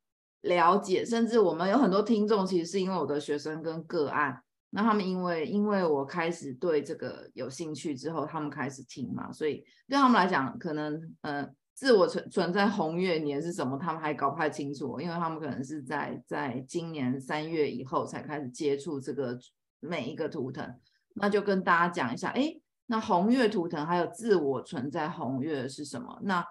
[0.41, 11.55] 了解，甚至我们有很多听众，其实是因为我的学生跟个案，那他们因为因为我开始对这个有兴趣之后，他们开始听嘛，所以对他们来讲，可能嗯。
[11.73, 19.35] 自我存存在红月年是什么，他们还搞不太清楚，因为他们可能是在在今年三月以后才开始接触这个
[19.79, 20.75] 每一个图腾。
[21.15, 22.53] 那就跟大家讲一下，哎，
[22.85, 26.19] 那红月图腾还有自我存在红月是什么？
[26.21, 26.45] 那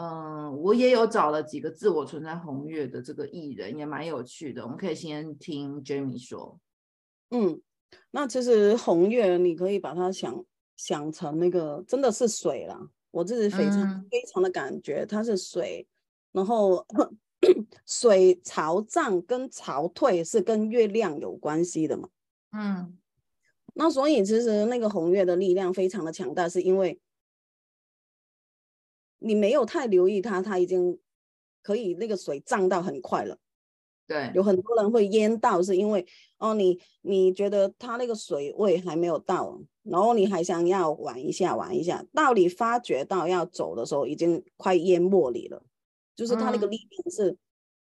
[0.00, 4.62] 嗯，我也有找了几个自我存在红月的这个艺人，也蛮有趣的。
[4.62, 6.60] 我们可以先听 Jamie 说。
[7.30, 7.60] 嗯，
[8.12, 10.44] 那其实红月你可以把它想
[10.76, 12.88] 想成那个真的是水啦。
[13.10, 15.84] 我自己非常、嗯、非常的感觉它是水，
[16.30, 16.86] 然后
[17.84, 22.08] 水潮涨跟潮退是跟月亮有关系的嘛。
[22.52, 22.96] 嗯，
[23.74, 27.00] 那所以其实那个红月的力量非常的强大，是因为
[29.18, 30.98] 你没有太留意它，它已经
[31.62, 33.38] 可以那个水涨到很快了。
[34.06, 36.06] 对，有很多人会淹到，是因为
[36.38, 39.60] 哦，你你觉得它那个水位还没有到。
[39.82, 45.62] 然后你还想要玩一下玩一下，到你发觉到要走的时候，已经快淹没你了。
[46.14, 47.36] 就是它那个力量是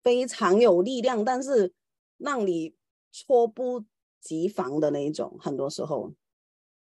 [0.02, 1.72] 非常有力量，嗯、但是
[2.16, 2.74] 让你
[3.10, 3.84] 猝不
[4.20, 5.36] 及防的那一种。
[5.38, 6.12] 很多时候，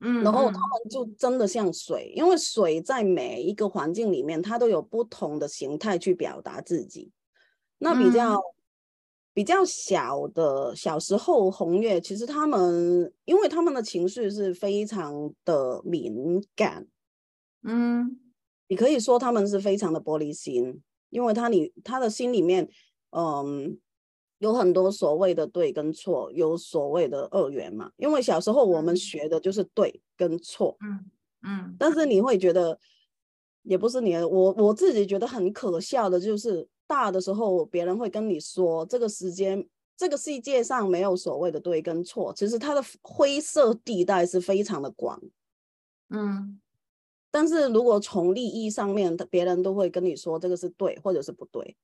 [0.01, 7.11] 嗯，然后他们就真的像水，因为水在每一个环境里面，它都有不同的形态去表达自己。
[7.79, 8.35] 那比较。
[8.35, 8.43] 嗯
[9.33, 16.89] 比较小的小时候红月，其实他们因为他们的情绪是非常的敏感，
[17.63, 18.21] 嗯，
[18.67, 22.69] 你可以说他们是非常的玻璃心，因为他里他的心里面，
[23.11, 23.79] 嗯，
[24.41, 27.91] 有很多所谓的对跟错，有所谓的二元嘛。
[27.97, 31.11] 因为小时候我们学的就是对跟错，嗯
[31.45, 32.79] 嗯，但是你会觉得，
[33.63, 36.69] 也不是你，我我自己觉得很可笑的就是。
[36.91, 39.65] 大的时候，别人会跟你说，这个时间，
[39.97, 45.23] 这个世界上没有所谓的对跟错，其实它的灰色地带是非常的广。
[46.09, 46.61] 嗯，
[47.31, 51.77] 但是如果从利益上面，别人都会跟你说这个是对或者是不对。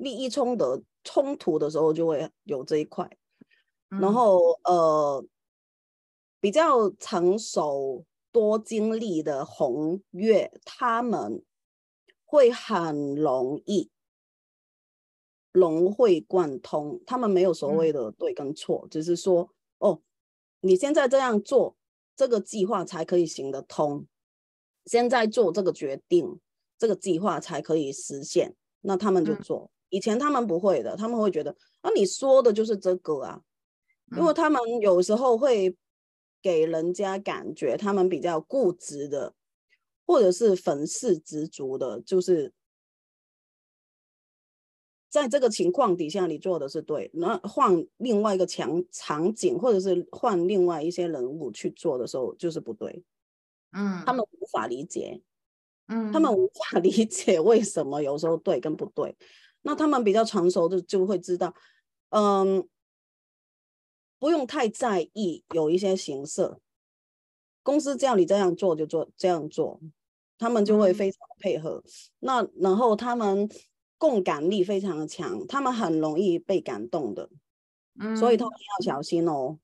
[0.00, 3.08] 利益冲突冲突的时候就会有这一块。
[3.90, 5.24] 嗯、然后呃，
[6.40, 11.44] 比较成熟多经历的红月，他们
[12.24, 13.90] 会很容易。
[15.52, 20.00] 融会贯通，他们没有所谓的对跟错，只、嗯、是说哦，
[20.60, 21.76] 你现在这样做，
[22.14, 24.06] 这个计划才可以行得通。
[24.86, 26.38] 现在做这个决定，
[26.78, 28.54] 这个计划才可以实现。
[28.82, 29.64] 那他们就做。
[29.64, 33.40] 嗯、以前他们不会的，他们会觉得啊，你说的就是这个啊，
[34.16, 35.76] 因为他们有时候会
[36.42, 39.34] 给人家感觉他们比较固执的，
[40.06, 42.52] 或者是粉饰执着的，就是。
[45.12, 53.02] 在这个情况底下，你做的是对，那换另外一个场场景，或者是换另外一些人物去做的时候，就是不对。
[53.72, 55.20] 嗯，他们无法理解，
[55.88, 59.16] 嗯，他们无法 理解为什么有时候对跟不对。
[59.62, 61.54] 那他们比较成熟的就会知道，
[62.10, 62.68] 嗯，
[64.18, 66.56] 不用太在意有一些形式，
[67.62, 69.80] 公司叫你这样做就做这样做，
[70.38, 71.82] 他们就会非常配合。
[71.84, 71.90] 嗯、
[72.20, 73.48] 那然后他们。
[74.00, 77.28] 共感力非常的强，他们很容易被感动的，
[78.00, 79.58] 嗯，所以他们要小心哦。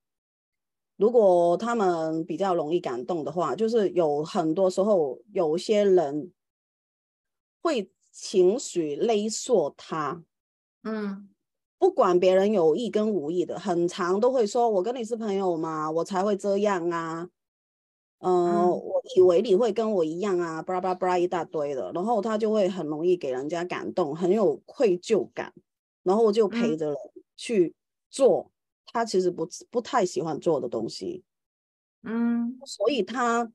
[0.98, 6.30] 如果他们比较容易感动的话，就是有很多时候有些人
[7.62, 10.22] 会情绪勒索他，
[10.82, 11.28] 嗯，
[11.78, 17.28] 不管别人有意跟无意的，很长都会说：“我跟你是朋友嘛，我才会这样啊。”
[18.18, 25.52] 呃、嗯，我以为你会跟我一样啊，巴拉巴拉巴拉一大堆的，然后他就会很容易给人家感动，很有愧疚感，
[26.02, 26.96] 然后我就陪着人
[27.36, 27.74] 去
[28.10, 28.50] 做
[28.86, 31.22] 他其实不不太喜欢做的东西，
[32.02, 33.52] 嗯，所以他，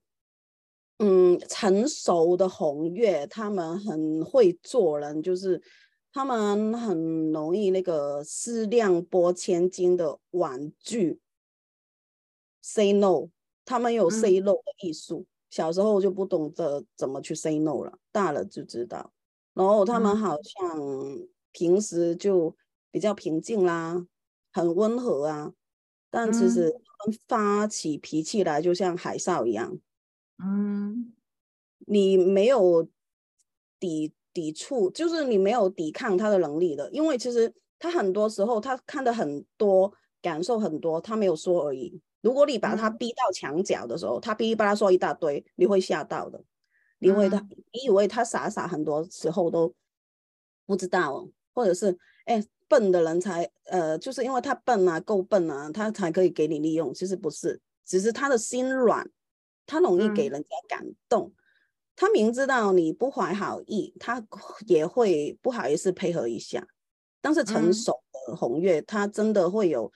[1.04, 5.60] 嗯，成熟的红月他们很会做人，就是
[6.14, 11.20] 他们很容易那个思量拨千斤的婉拒
[12.62, 13.30] ，say no。
[13.66, 19.12] 他们有 say no 的艺术，嗯，小时候就不懂得怎么去 say no 了，大了就知道。
[19.54, 20.80] 然后他们好像
[21.52, 22.56] 平时就
[22.92, 24.06] 比较平静啦，
[24.52, 25.54] 很温和啊，
[26.10, 29.80] 但其实他们发起脾气来就像海啸一样。
[30.44, 31.14] 嗯，
[31.88, 32.88] 你没有
[33.80, 42.02] 抵抵触，就是你没有抵抗他的能力的，因为其实他很多时候他看的很多，感受很多，他没有说而已。
[42.22, 46.44] 如果你把他逼到墙角的时候，嗯、他噼里啪啦说一大堆，你会吓到的。
[47.00, 49.74] 因为他，嗯、你以为他傻傻，很多时候都
[50.68, 56.94] 不知道，或者是哎笨的人才呃，就是因为他笨啊，够笨啊，他才可以给你利用。
[56.94, 59.10] 其实不是，只是他的心软，
[59.72, 61.34] 他容易给人家感动，嗯、
[61.96, 64.22] 他明知道你不怀好意，他
[64.68, 66.68] 也会不好意思配合一下。
[67.22, 69.90] 但是成熟的红月，他真的会有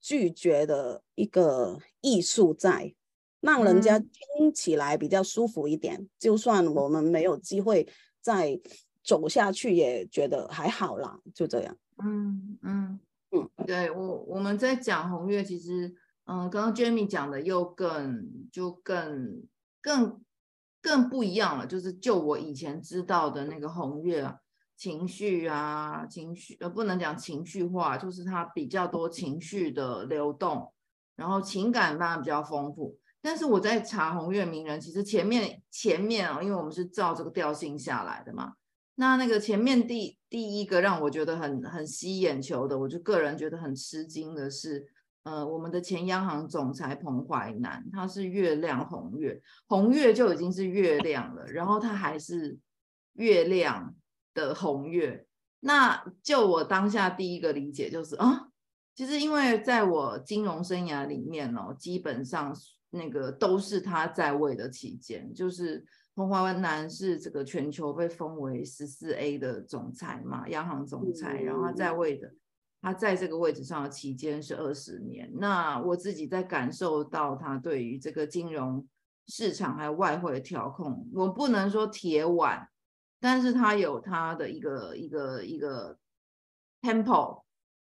[0.00, 2.94] 拒绝的一个艺术在，
[3.40, 6.08] 让人家听起来比较舒服一点。
[6.18, 7.86] 就算我们没有机会
[8.22, 8.58] 再
[9.02, 11.76] 走下去，也觉得还好啦，就这样。
[12.02, 12.98] 嗯嗯
[13.32, 15.94] 嗯，对我我们在讲红月，其实
[16.24, 19.42] 嗯，刚刚 Jamie 讲的又更就更
[19.80, 20.22] 更
[20.82, 24.38] 更不一样了，就是就我以前知道的那个红月啊。
[24.76, 30.74] 情绪啊，情绪呃，不能讲情绪化，就是它比较多情绪的流动，
[31.14, 32.98] 然后情感当然比较丰富。
[33.22, 38.54] 但是我在查红月名人，其实前面前面啊，因为我们是照这个调性下来的嘛，
[38.96, 44.84] 那那个前面第第一个让我觉得很很吸眼球的，我就个人觉得很吃惊的是，
[45.24, 52.58] 呃，我们的前央行总裁彭淮南，他是月亮红月，红月就已经是月亮了，然后他还是
[53.14, 53.94] 月亮
[54.34, 55.26] 的红月，
[55.60, 58.48] 那就我当下第一个理解就是啊，
[58.94, 62.54] 其实因为在我金融生涯里面哦，基本上
[62.90, 65.82] 那个都是他在位的期间，就是
[66.14, 72.30] 彭淮南是这个全球被封为十四 A 的总裁嘛，央行总裁，然后他在位的，
[72.84, 75.30] 他在这个位置上的期间是二十年。
[75.36, 78.86] 那我自己在感受到他对于这个金融
[79.26, 82.68] 市场还有外汇的调控，我不能说铁腕。
[83.18, 85.96] 但是他有他的一个一个一个
[86.82, 87.40] tempo，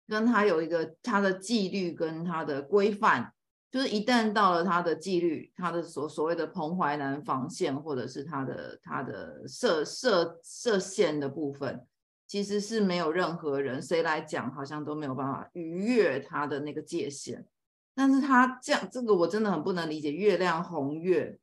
[0.08, 3.34] 跟他有一个他的纪律跟他的规范，
[3.72, 11.88] 就是一旦到了他的纪律，他的所所谓的彭淮南防线，或者是他的他的设设设限的部分，
[12.32, 17.46] 其实是没有任何人谁来讲，好像都没有办法逾越他的那个界限。
[17.94, 21.38] 但是他这样，这个我真的很不能理解，月亮红月。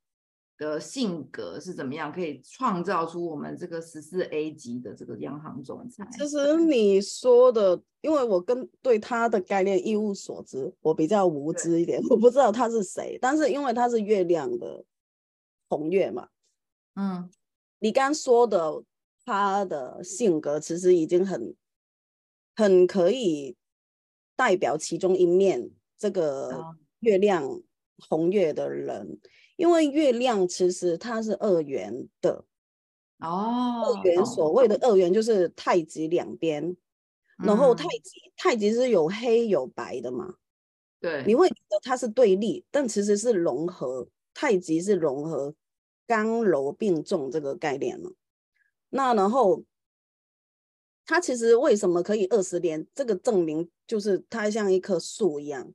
[0.56, 6.04] 的性格是怎么样，可以创造出我们这个十四 A 级的这个央行总裁？
[6.10, 13.16] 其 实你说的，因为我跟对他的概念一无所知，我比较无知一点，我不知道他是谁。
[13.22, 14.84] 但是因为他是月亮的
[15.68, 16.26] 红月嘛，
[16.96, 17.30] 嗯，
[17.78, 18.82] 你刚说的
[19.28, 21.54] 他的性格其实已经很
[22.56, 23.58] 很可以
[24.34, 27.60] 代表其中一面，这个月亮
[28.08, 29.20] 红月的人。
[29.56, 32.42] 因为月亮其实它是二元的
[33.18, 36.74] 哦，二元所谓的二元就是太极两边，
[37.36, 40.36] 然后太极太极是有黑有白的嘛，
[41.00, 45.54] 对，你会觉得它是对立，但其实是融合，太极是融合
[46.06, 48.10] 刚柔并重这个概念了。
[48.90, 49.62] 那然后
[51.06, 52.86] 它其实为什么可以二十年？
[52.94, 55.72] 这个证明就是它像一棵树一样，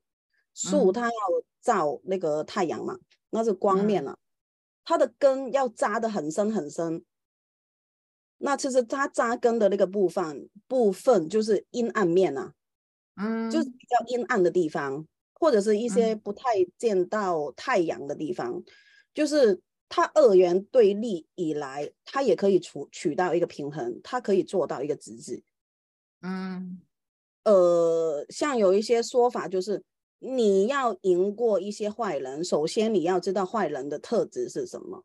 [0.54, 1.12] 树它要
[1.62, 2.98] 照那个太阳嘛。
[3.32, 4.18] 那是光面了，啊，
[4.86, 7.04] 它的根要扎得很深很深。
[8.38, 12.54] 那其实它扎根的那个部分部分就是阴暗面啊，
[13.16, 16.44] 嗯，就是比较阴暗的地方，或者是一些不太
[16.78, 18.64] 见到太阳的地方，嗯，
[19.16, 19.60] 就是
[19.96, 25.44] 它二元对立以来，它也可以处取到一个平衡，它可以做到一个极致。
[26.22, 26.82] 嗯，
[27.44, 29.84] 呃，像有一些说法就是。
[30.26, 35.04] 你要赢过一些坏人，首先你要知道坏人的特质是什么，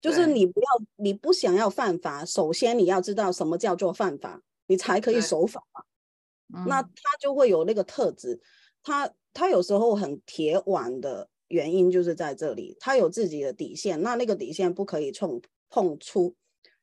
[0.00, 6.64] 就是你不要，你不想要犯法，首先你要知道什么叫做犯法，你才可以守法嘛。
[6.66, 6.90] 那他
[7.20, 8.40] 就会有那个特质，
[8.82, 16.34] 他他有时候很铁腕的原因就是在这里，他有自己的底线，那那个底线不可以冲碰出，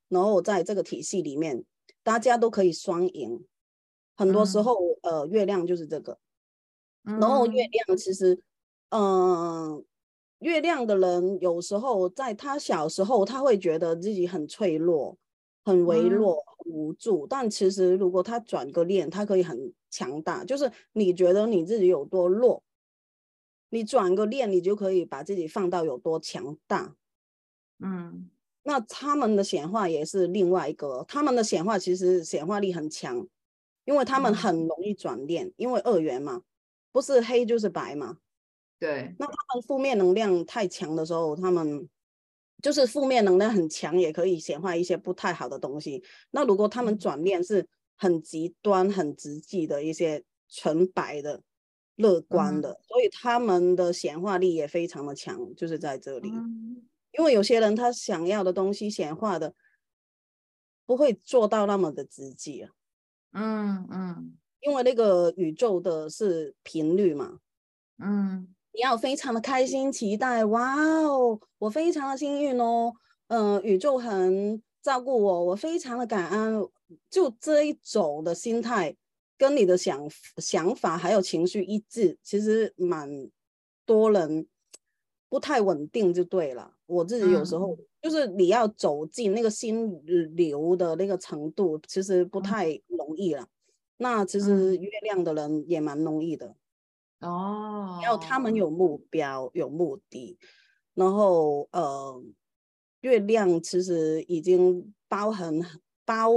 [0.08, 1.66] 然后在这个体系里面，
[2.04, 3.44] 大家都可以双赢。
[4.16, 6.20] 很多时候，呃，月亮就是这个。
[7.04, 8.40] 然后月亮其实，
[8.90, 9.84] 嗯、呃，
[10.40, 15.18] 月亮的人有时候在他小时候，他会觉得自己很脆弱、
[15.64, 17.26] 很微弱、很无助。
[17.26, 20.44] 但其实如果他转个念，他可以很强大。
[20.46, 22.62] 就是你觉得你自己有多弱，
[23.70, 26.96] 你转个念，你就可以把自己放到有多强大。
[27.80, 28.30] 嗯，
[28.64, 33.28] 那他们的显化也是另外一个，他们的显化其实显化力很强，
[33.86, 36.44] 因为他们很容易转念，因为二元嘛。
[36.92, 38.18] 不是黑就是白嘛？
[38.80, 39.16] 对。
[39.20, 41.88] 那他们负面能量太强的时候，他们
[42.64, 46.04] 就是负面能量很强，也可以显化一些不太好的东西。
[46.32, 51.44] 那如果他们转念是很极端、很直接的一些纯白的、
[52.00, 56.30] 乐观的，嗯、所以他们的显化力也非常的强，就是在这里。
[56.30, 56.82] 嗯、
[57.12, 59.54] 因为有些人他想要的东西显化的
[60.86, 62.72] 不会做到那么的直接啊。
[63.34, 64.36] 嗯嗯。
[64.62, 67.40] 因为那个宇宙的是频率嘛，
[67.98, 72.94] 嗯，你要非常的开心期待，哇哦，我非常的幸运哦，
[73.30, 76.70] 嗯、呃，宇宙很照顾我，我非常的感恩。
[77.10, 78.94] 就这一种的心态，
[79.40, 83.10] 跟你的想想法还有情绪一致，其实蛮
[83.86, 84.46] 多人
[85.30, 86.74] 不太稳定，就对了。
[86.86, 90.04] 我自己有时候、嗯、就是你要走进那个心
[90.36, 93.44] 流的那个程度，其实不太容易了。
[93.44, 93.50] 嗯、
[93.98, 96.54] 那其实月亮的人也蛮容易的。
[97.22, 100.38] 哦，然后他们有目标、有目的，
[100.96, 102.24] 然后呃，
[103.02, 105.60] 月亮其实已经包含
[106.04, 106.30] 包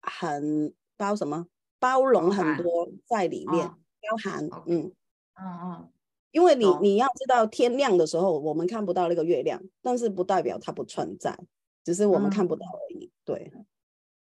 [0.00, 1.48] 含包什么
[1.78, 3.74] 包容很多在里面，哦、
[4.10, 4.92] 包含嗯
[5.34, 5.88] 嗯嗯。
[6.32, 11.38] 因为你你要知道，天亮的时候我们看不到那个月亮，但是不代表它不存在，
[11.82, 13.06] 只是我们看不到而已。
[13.06, 13.52] 嗯、对，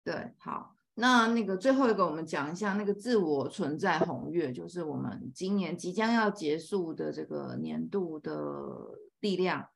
[0.03, 8.33] 对，好，那那个最后一个，我们讲一下那个自我存在红月，就是我们今年即将要结束的这个年度的
[9.21, 9.69] 力量。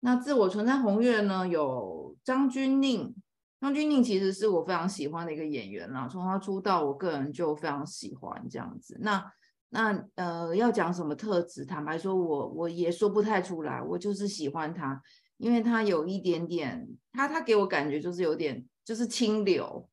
[0.00, 3.12] 那自我存在红月呢，有张钧甯，
[3.60, 8.96] 张钧甯其实是我非常喜欢的一个演员啦，从他出道，我个人就非常喜欢这样子。
[9.00, 9.32] 那
[9.70, 11.64] 那呃，要讲什么特质？
[11.64, 13.82] 坦白说我，我我也说不太出来。
[13.82, 15.02] 我就是喜欢他，
[15.38, 19.88] 因为他有一点点，他他给我感觉就是有点就是清流，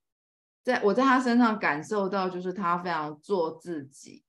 [0.64, 4.24] 在我在他身上感受到，就是他非常做自己，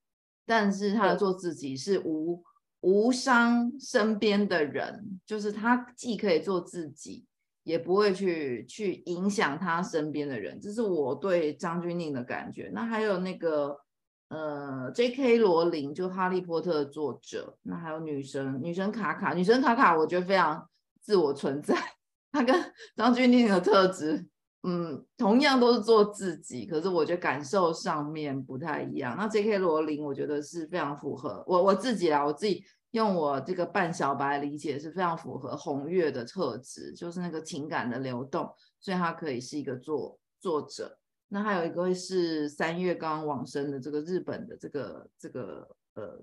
[0.46, 2.42] 但是他的做自己是无
[2.80, 7.26] 无伤身边的人，就是他既可以做自己，
[7.64, 10.60] 也不会去去影响他身边的人。
[10.60, 12.70] 这是我对张钧甯的感觉。
[12.72, 13.80] 那还有那个。
[14.28, 15.36] 呃，J.K.
[15.38, 20.66] 罗琳就《哈利波特》的作者，那还有女神女神卡卡，女神卡卡我觉得非常
[21.00, 21.76] 自我存在，
[22.32, 22.58] 她跟
[22.96, 24.26] 张钧甯的特质，
[24.64, 29.14] 嗯，同样都是做自己，可是我觉得感受上面不太一样。
[29.16, 29.58] 那 J.K.
[29.58, 32.64] 罗琳我觉得是非常符合我我自己啦，我自己
[32.94, 40.96] 用我这个半小白理解是非常符合红月的特质，就是那个情感的流动，所以它可以是一个作作者。
[41.26, 46.22] 那还有一个是三月刚刚往生的这个日本的这个这个呃，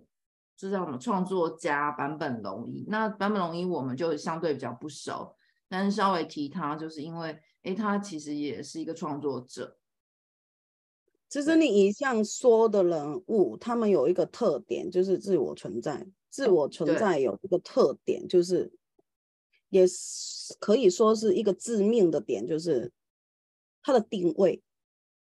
[0.55, 2.85] 就叫什么创作家坂本龙一。
[2.87, 5.35] 那坂本龙一我们就相对比较不熟，
[5.67, 9.77] 但是稍微提他，就是因为哎，他其实也是一个创作者。
[11.27, 16.07] 其实你以上说的人物，他们有一个特点，就是自我存在。
[16.31, 18.71] 自我存在有一个特点，就是
[19.69, 22.91] 也是可以说是一个致命的点，就是
[23.83, 24.63] 他的定位。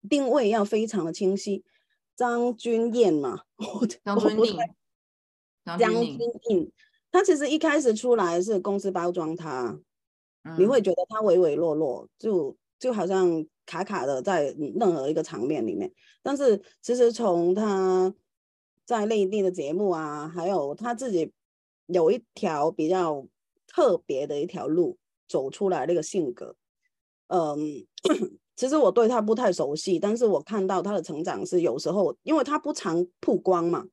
[0.08, 1.64] 定位要非常的清晰，
[2.14, 3.42] 张钧甯嘛，
[4.04, 4.56] 张钧甯，
[5.64, 6.70] 张钧甯，
[7.10, 9.76] 他其实一开始出来是公司包装他，
[10.44, 15.92] 嗯、你会觉得他唯唯诺诺，就就好像卡卡的在任何一个场面里面，
[16.22, 18.14] 但是其实从他
[18.88, 21.30] 在内地的节目啊，还有他自己
[21.88, 23.26] 有一条比较
[23.66, 24.96] 特别的一条路
[25.28, 26.56] 走出来那个性格，
[27.26, 27.86] 嗯。
[28.56, 33.84] 其实我对他不太熟悉，但是我看到他的成长是有时候，因为他不常曝光嘛。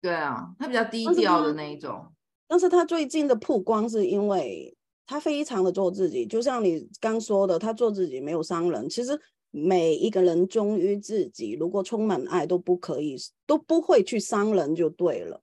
[0.00, 2.06] 对啊，他比较低调的那一种。
[2.46, 8.88] 但是他最近的曝光是因为他非常的做自己，就像你刚说的，他做自己没有伤人。
[8.88, 9.18] 其实
[9.56, 15.40] 每一个人忠于自己，如果充满爱，都不可以，都不会去伤人就对了。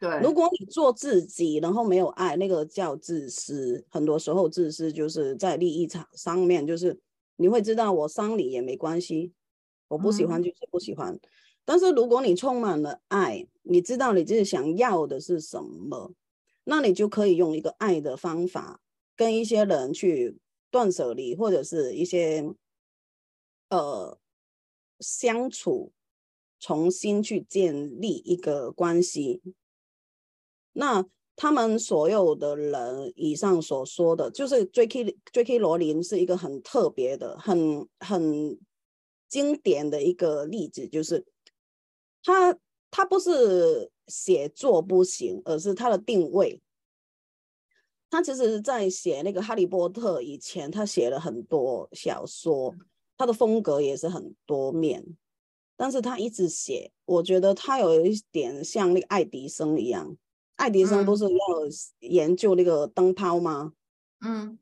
[0.00, 3.86] 对，如果你做自己，然后没有爱，那个叫自私。
[3.88, 6.98] 很多时候自私就是在利益场上面，就是。
[7.36, 9.32] 你会知道我伤你也没关系，
[9.88, 11.12] 我不喜欢就是不喜欢。
[11.12, 11.20] 嗯。
[11.64, 16.12] 但是如果你充满了爱，你知道你自己想要的是什么，
[16.62, 18.80] 那你就可以用一个爱的方法
[19.16, 20.38] 跟一些人去
[20.70, 22.48] 断舍离，或者是一些
[23.68, 24.18] 呃
[25.00, 25.92] 相处，
[26.58, 29.42] 重新去建立一个关系。
[30.72, 31.06] 那。
[31.36, 35.18] 他们所有的人以上所说的，就是 J.K.
[35.32, 35.58] J.K.
[35.58, 38.56] 罗琳是一个很特别的、很很
[39.28, 41.26] 经典的一个例子，就是
[42.22, 42.56] 他
[42.88, 46.62] 他不是写作不行，而是他的定位。
[48.08, 52.72] 他其实，在写那个《哈利波特》以前，他写了很多小说，
[53.16, 55.04] 他的风格也是很多面，
[55.76, 60.16] 但是他一直写，我觉得他有一点像那个爱迪生一样。
[60.56, 61.38] 爱迪生不是要
[62.00, 63.72] 研究那个灯泡吗？
[64.20, 64.58] 嗯，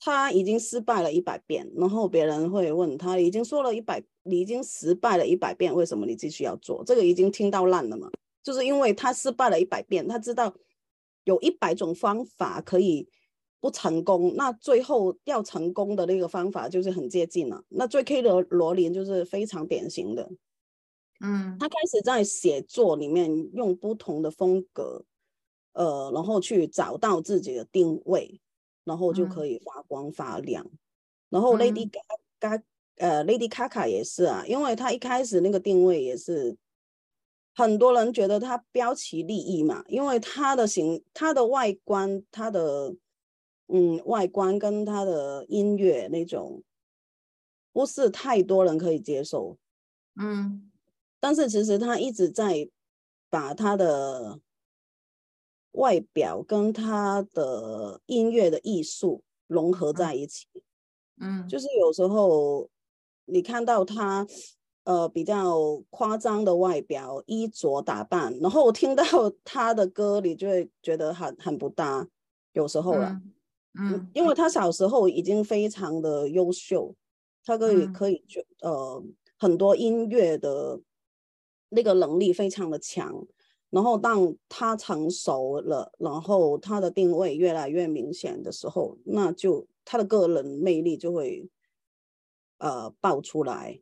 [0.00, 6.82] 他已经失败了一百遍，然后别人会问他，已经说了一百，你已经失败了一百遍，为什么你继续要做？
[6.84, 8.10] 这个已经听到烂了嘛？
[8.42, 10.54] 就是因为他失败了一百遍，他知道
[11.24, 13.08] 有一百种方法可以
[13.60, 17.62] 不成功，那最后要成功的那个方法就是很接近了。
[17.68, 18.22] 那 J.K.
[18.22, 20.30] 的罗琳就是非常典型的，
[21.20, 25.04] 嗯，他开始在写作里面用不同的风格。
[25.78, 28.40] 呃，然后去找到自己的定位，
[28.84, 30.64] 然后就可以发光发亮。
[30.64, 30.78] 嗯、
[31.28, 32.62] 然后 Lady Gaga、
[32.96, 36.56] 嗯、呃 Lady Gaga 也是啊，因为他一开始那个定位也是
[37.54, 42.96] 很多人觉得他标奇立异嘛，因为他的形、他的外观、他的
[43.68, 46.62] 嗯外观跟他的音乐那种
[47.72, 49.58] 不是太多人可以接受。
[50.20, 50.70] 嗯，
[51.20, 52.68] 但是其实他一直在
[53.30, 54.40] 把他的。
[55.72, 60.46] 外表跟他的音乐的艺术融合在一起，
[61.20, 62.66] 嗯，就是有时候
[63.26, 64.26] 你看到他，
[64.84, 65.54] 呃，比较
[65.90, 69.04] 夸张的外表、衣着打扮，然后我听到
[69.44, 72.08] 他的歌，你就会觉得很很不搭，
[72.54, 73.34] 有时候了，嗯，
[73.78, 76.94] 嗯，因为他小时候已经非常的优秀，
[77.44, 79.02] 他可以、嗯、可以就呃
[79.38, 80.80] 很多音乐的
[81.68, 83.26] 那个能力非常的强。
[83.68, 91.50] 然后当他成熟了，然后他的定位越来越明显的时候，那就他的个人魅力就会
[92.58, 93.80] 呃爆出来。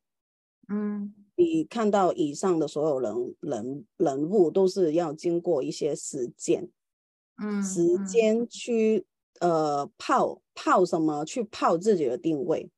[0.69, 6.71] 嗯，你看到以上的所有人人人物都是要经过一些时间，
[7.37, 9.07] 嗯，时间去
[9.41, 11.25] 呃泡泡什么？
[11.25, 12.71] 去泡自己的定位。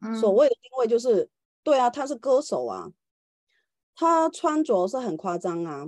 [0.00, 1.30] 嗯，所谓的定位就是，
[1.62, 2.90] 对啊，他是歌手啊，
[3.94, 5.86] 他穿着是很夸张啊。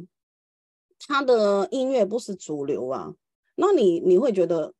[1.07, 3.15] 他的音乐不是主流啊，
[3.57, 4.73] 那你你会觉得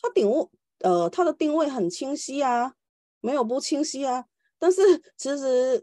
[0.00, 0.48] 他定位
[0.80, 2.74] 呃他的定位很清晰啊，
[3.20, 4.26] 没有不清晰啊。
[4.58, 4.82] 但是
[5.16, 5.82] 其实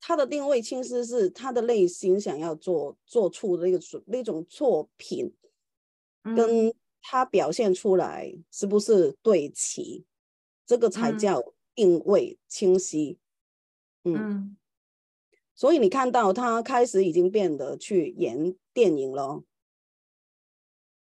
[0.00, 5.34] 他的定位清晰是他的内心想要做做出的那个那种作品，
[6.22, 6.72] 跟
[7.02, 10.06] 他表现出来是不是对齐，
[10.64, 13.18] 这个才叫定位清晰。
[14.04, 14.14] 嗯。
[14.14, 14.56] 嗯
[15.54, 19.44] 所以你看到他开始已经变得去演电影了，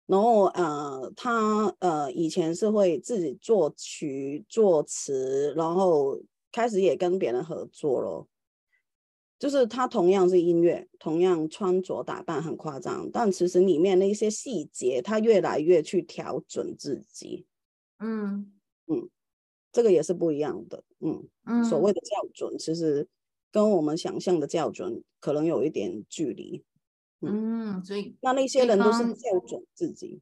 [0.05, 6.21] 然后呃，他呃以前是会自己作曲作词，然后
[6.51, 8.27] 开始也跟别人合作了。
[9.43, 17.45] 就是他同样是音乐，同样穿着打扮很夸张，但其实里面那些细节，他越来越去调整自己。
[17.99, 18.53] 嗯
[18.87, 19.09] 嗯，
[19.73, 20.81] 这个也是不一样的。
[21.01, 23.09] 嗯嗯，所谓的校准，其实。
[23.51, 26.63] 跟我们想象的校准可能有一点距离，
[27.21, 30.19] 嗯，嗯，所以那那些人都是校准自己，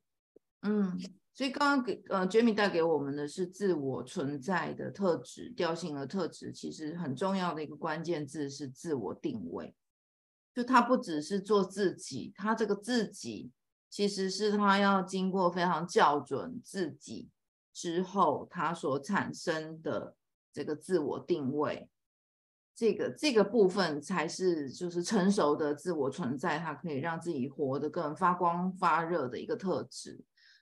[0.64, 1.00] 嗯，
[1.34, 9.74] 所以刚刚给呃 Jamie 带给我们的是自我存在的特质，调性的特质，其实很重要的一个关键字是自我定位，
[10.54, 13.50] 就他不只是做自己，他这个自己
[13.90, 17.30] 其实是他要经过非常校准自己
[17.74, 20.16] 之后，他所产生的
[20.52, 21.88] 这个自我定位。
[22.74, 30.20] 这个这个部分才是就是成熟的自我存在，它可以让自己活得更发光发热的一个特质。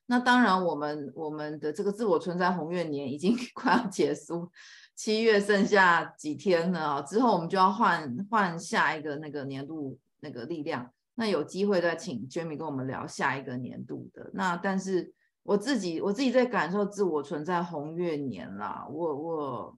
[0.10, 4.52] 那当然，我们我们的这个自我存在红月年已经 快要结束，
[4.96, 10.92] 七月剩下几天了，之后我们就要换换下一个那个年度那个力量。
[11.14, 14.32] 那有机会再请 Jamie 跟我们聊下一个年度的。
[14.34, 19.78] 那但是我自己我自己在感受自我存在红月年啦，我我。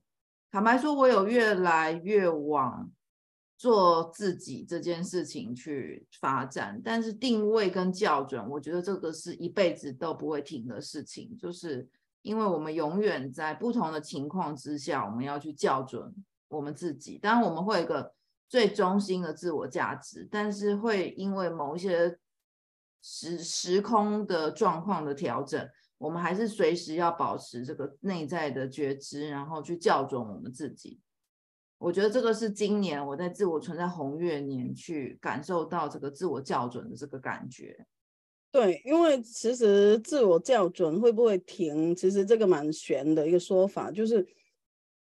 [0.50, 2.90] 坦白说，我有越来越往
[3.62, 11.88] 做自己这件事情去发展，但是定位跟校准，我觉得这个是一辈子都不会停的事情，就是
[12.22, 16.12] 因为我们永远在不同的情况之下，我们要去校准
[16.48, 17.18] 我们自己。
[17.18, 18.12] 当然，我们会有一个
[18.48, 22.18] 最中心的自我价值，但是会因为某一些
[23.00, 25.68] 时时空的状况的调整。
[25.98, 30.98] 我们还是随时要保持这个内在的觉知，然后去校准我们自己。
[31.82, 37.86] 我觉得这个是今年我在自我存在红月年去感受到这个自我校准的这个感觉。
[38.52, 44.26] 对，因为其实自我校准会不会停，其实这个蛮玄的一个说法，就是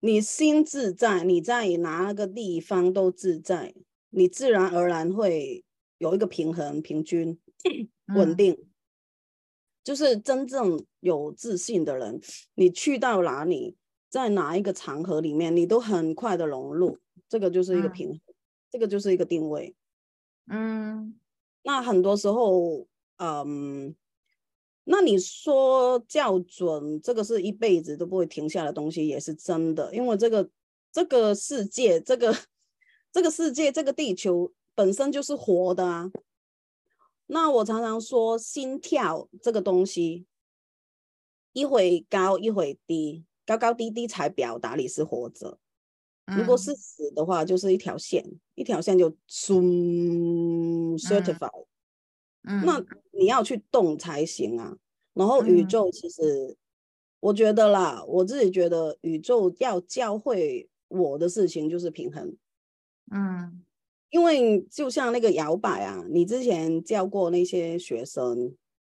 [0.02, 3.74] 你心自在，你在哪个地方都自在，
[4.10, 5.64] 你自然而然会
[6.00, 7.40] 有一个平衡、平均、
[8.14, 8.54] 稳定。
[8.54, 8.64] 嗯
[9.88, 12.20] 就是真正有自信的人，
[12.56, 13.78] 你去到哪里，
[14.10, 16.98] 在哪一个场合里面，你都很快的融入，
[17.28, 18.36] 这个就是一个平衡，嗯、
[18.72, 19.76] 这个就是一个定位。
[20.48, 21.20] 嗯，
[21.64, 22.88] 那很多时候，
[23.18, 23.94] 嗯，
[24.86, 30.50] 那你说校准，这个是一辈子都不会停下的东西，也是真的，因为这个
[30.92, 32.34] 这个世界，这个
[33.12, 36.10] 这个世界，这个地球本身就是活的啊。
[37.26, 40.26] 那我常常说，心跳这个东西，
[41.52, 45.58] 一会高一会低，高高低低才表达你是活着。
[46.26, 51.66] 如果是死的话，就是一条线，嗯、一条线就 soon certified。
[52.44, 54.78] 嗯，那你要去动才行啊。
[55.14, 56.58] 然后宇宙其实，
[57.22, 62.36] 我觉得啦，我自己觉得宇宙要教会我的事情就是平衡。
[63.10, 63.64] 嗯，
[64.10, 68.54] 因为就像那个摇摆啊，你之前教过那些学生，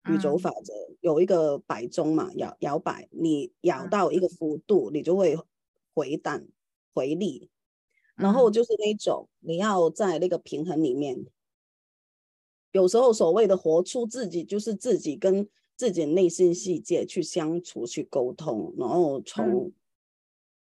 [0.09, 5.37] 宇宙法则有一个摆钟嘛，摇摇摆，你摇到一个幅度，你就会
[5.95, 6.49] 回弹
[6.95, 7.51] 回力。
[8.17, 11.27] 然后就是那种你要在那个平衡里面，
[12.73, 19.73] 有时候所谓的活出自己，就是自己跟自己内心世界去相处、去沟通，然后从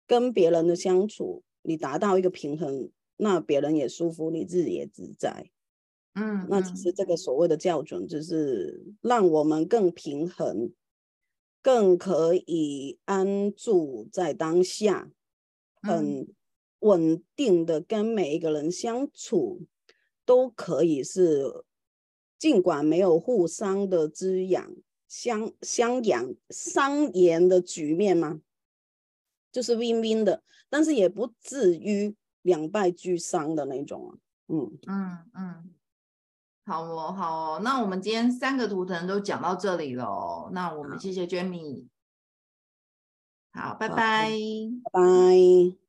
[0.05, 5.49] 跟别人的相处，你达到一个平衡，那别人也舒服，你自己也自在。
[6.17, 10.71] 嗯，那其实这个所谓的校准，就是让我们更平衡，
[11.61, 15.11] 更可以安住在当下，
[15.81, 16.27] 很。
[16.81, 19.65] 稳定的跟每一个人相处，
[20.23, 21.65] 都可以是，
[22.37, 24.75] 尽管没有互相的滋养、
[25.07, 28.41] 相相养、相言的局面嘛，
[29.51, 34.17] 就是 win win 的，但是也不至于两败俱伤的那种啊。
[34.47, 35.71] 嗯嗯嗯，
[36.67, 41.87] 好哦好哦，那我们今天三个图腾都讲到这里了，那我们谢谢 Jamie，
[43.53, 45.86] 好，拜拜，拜拜。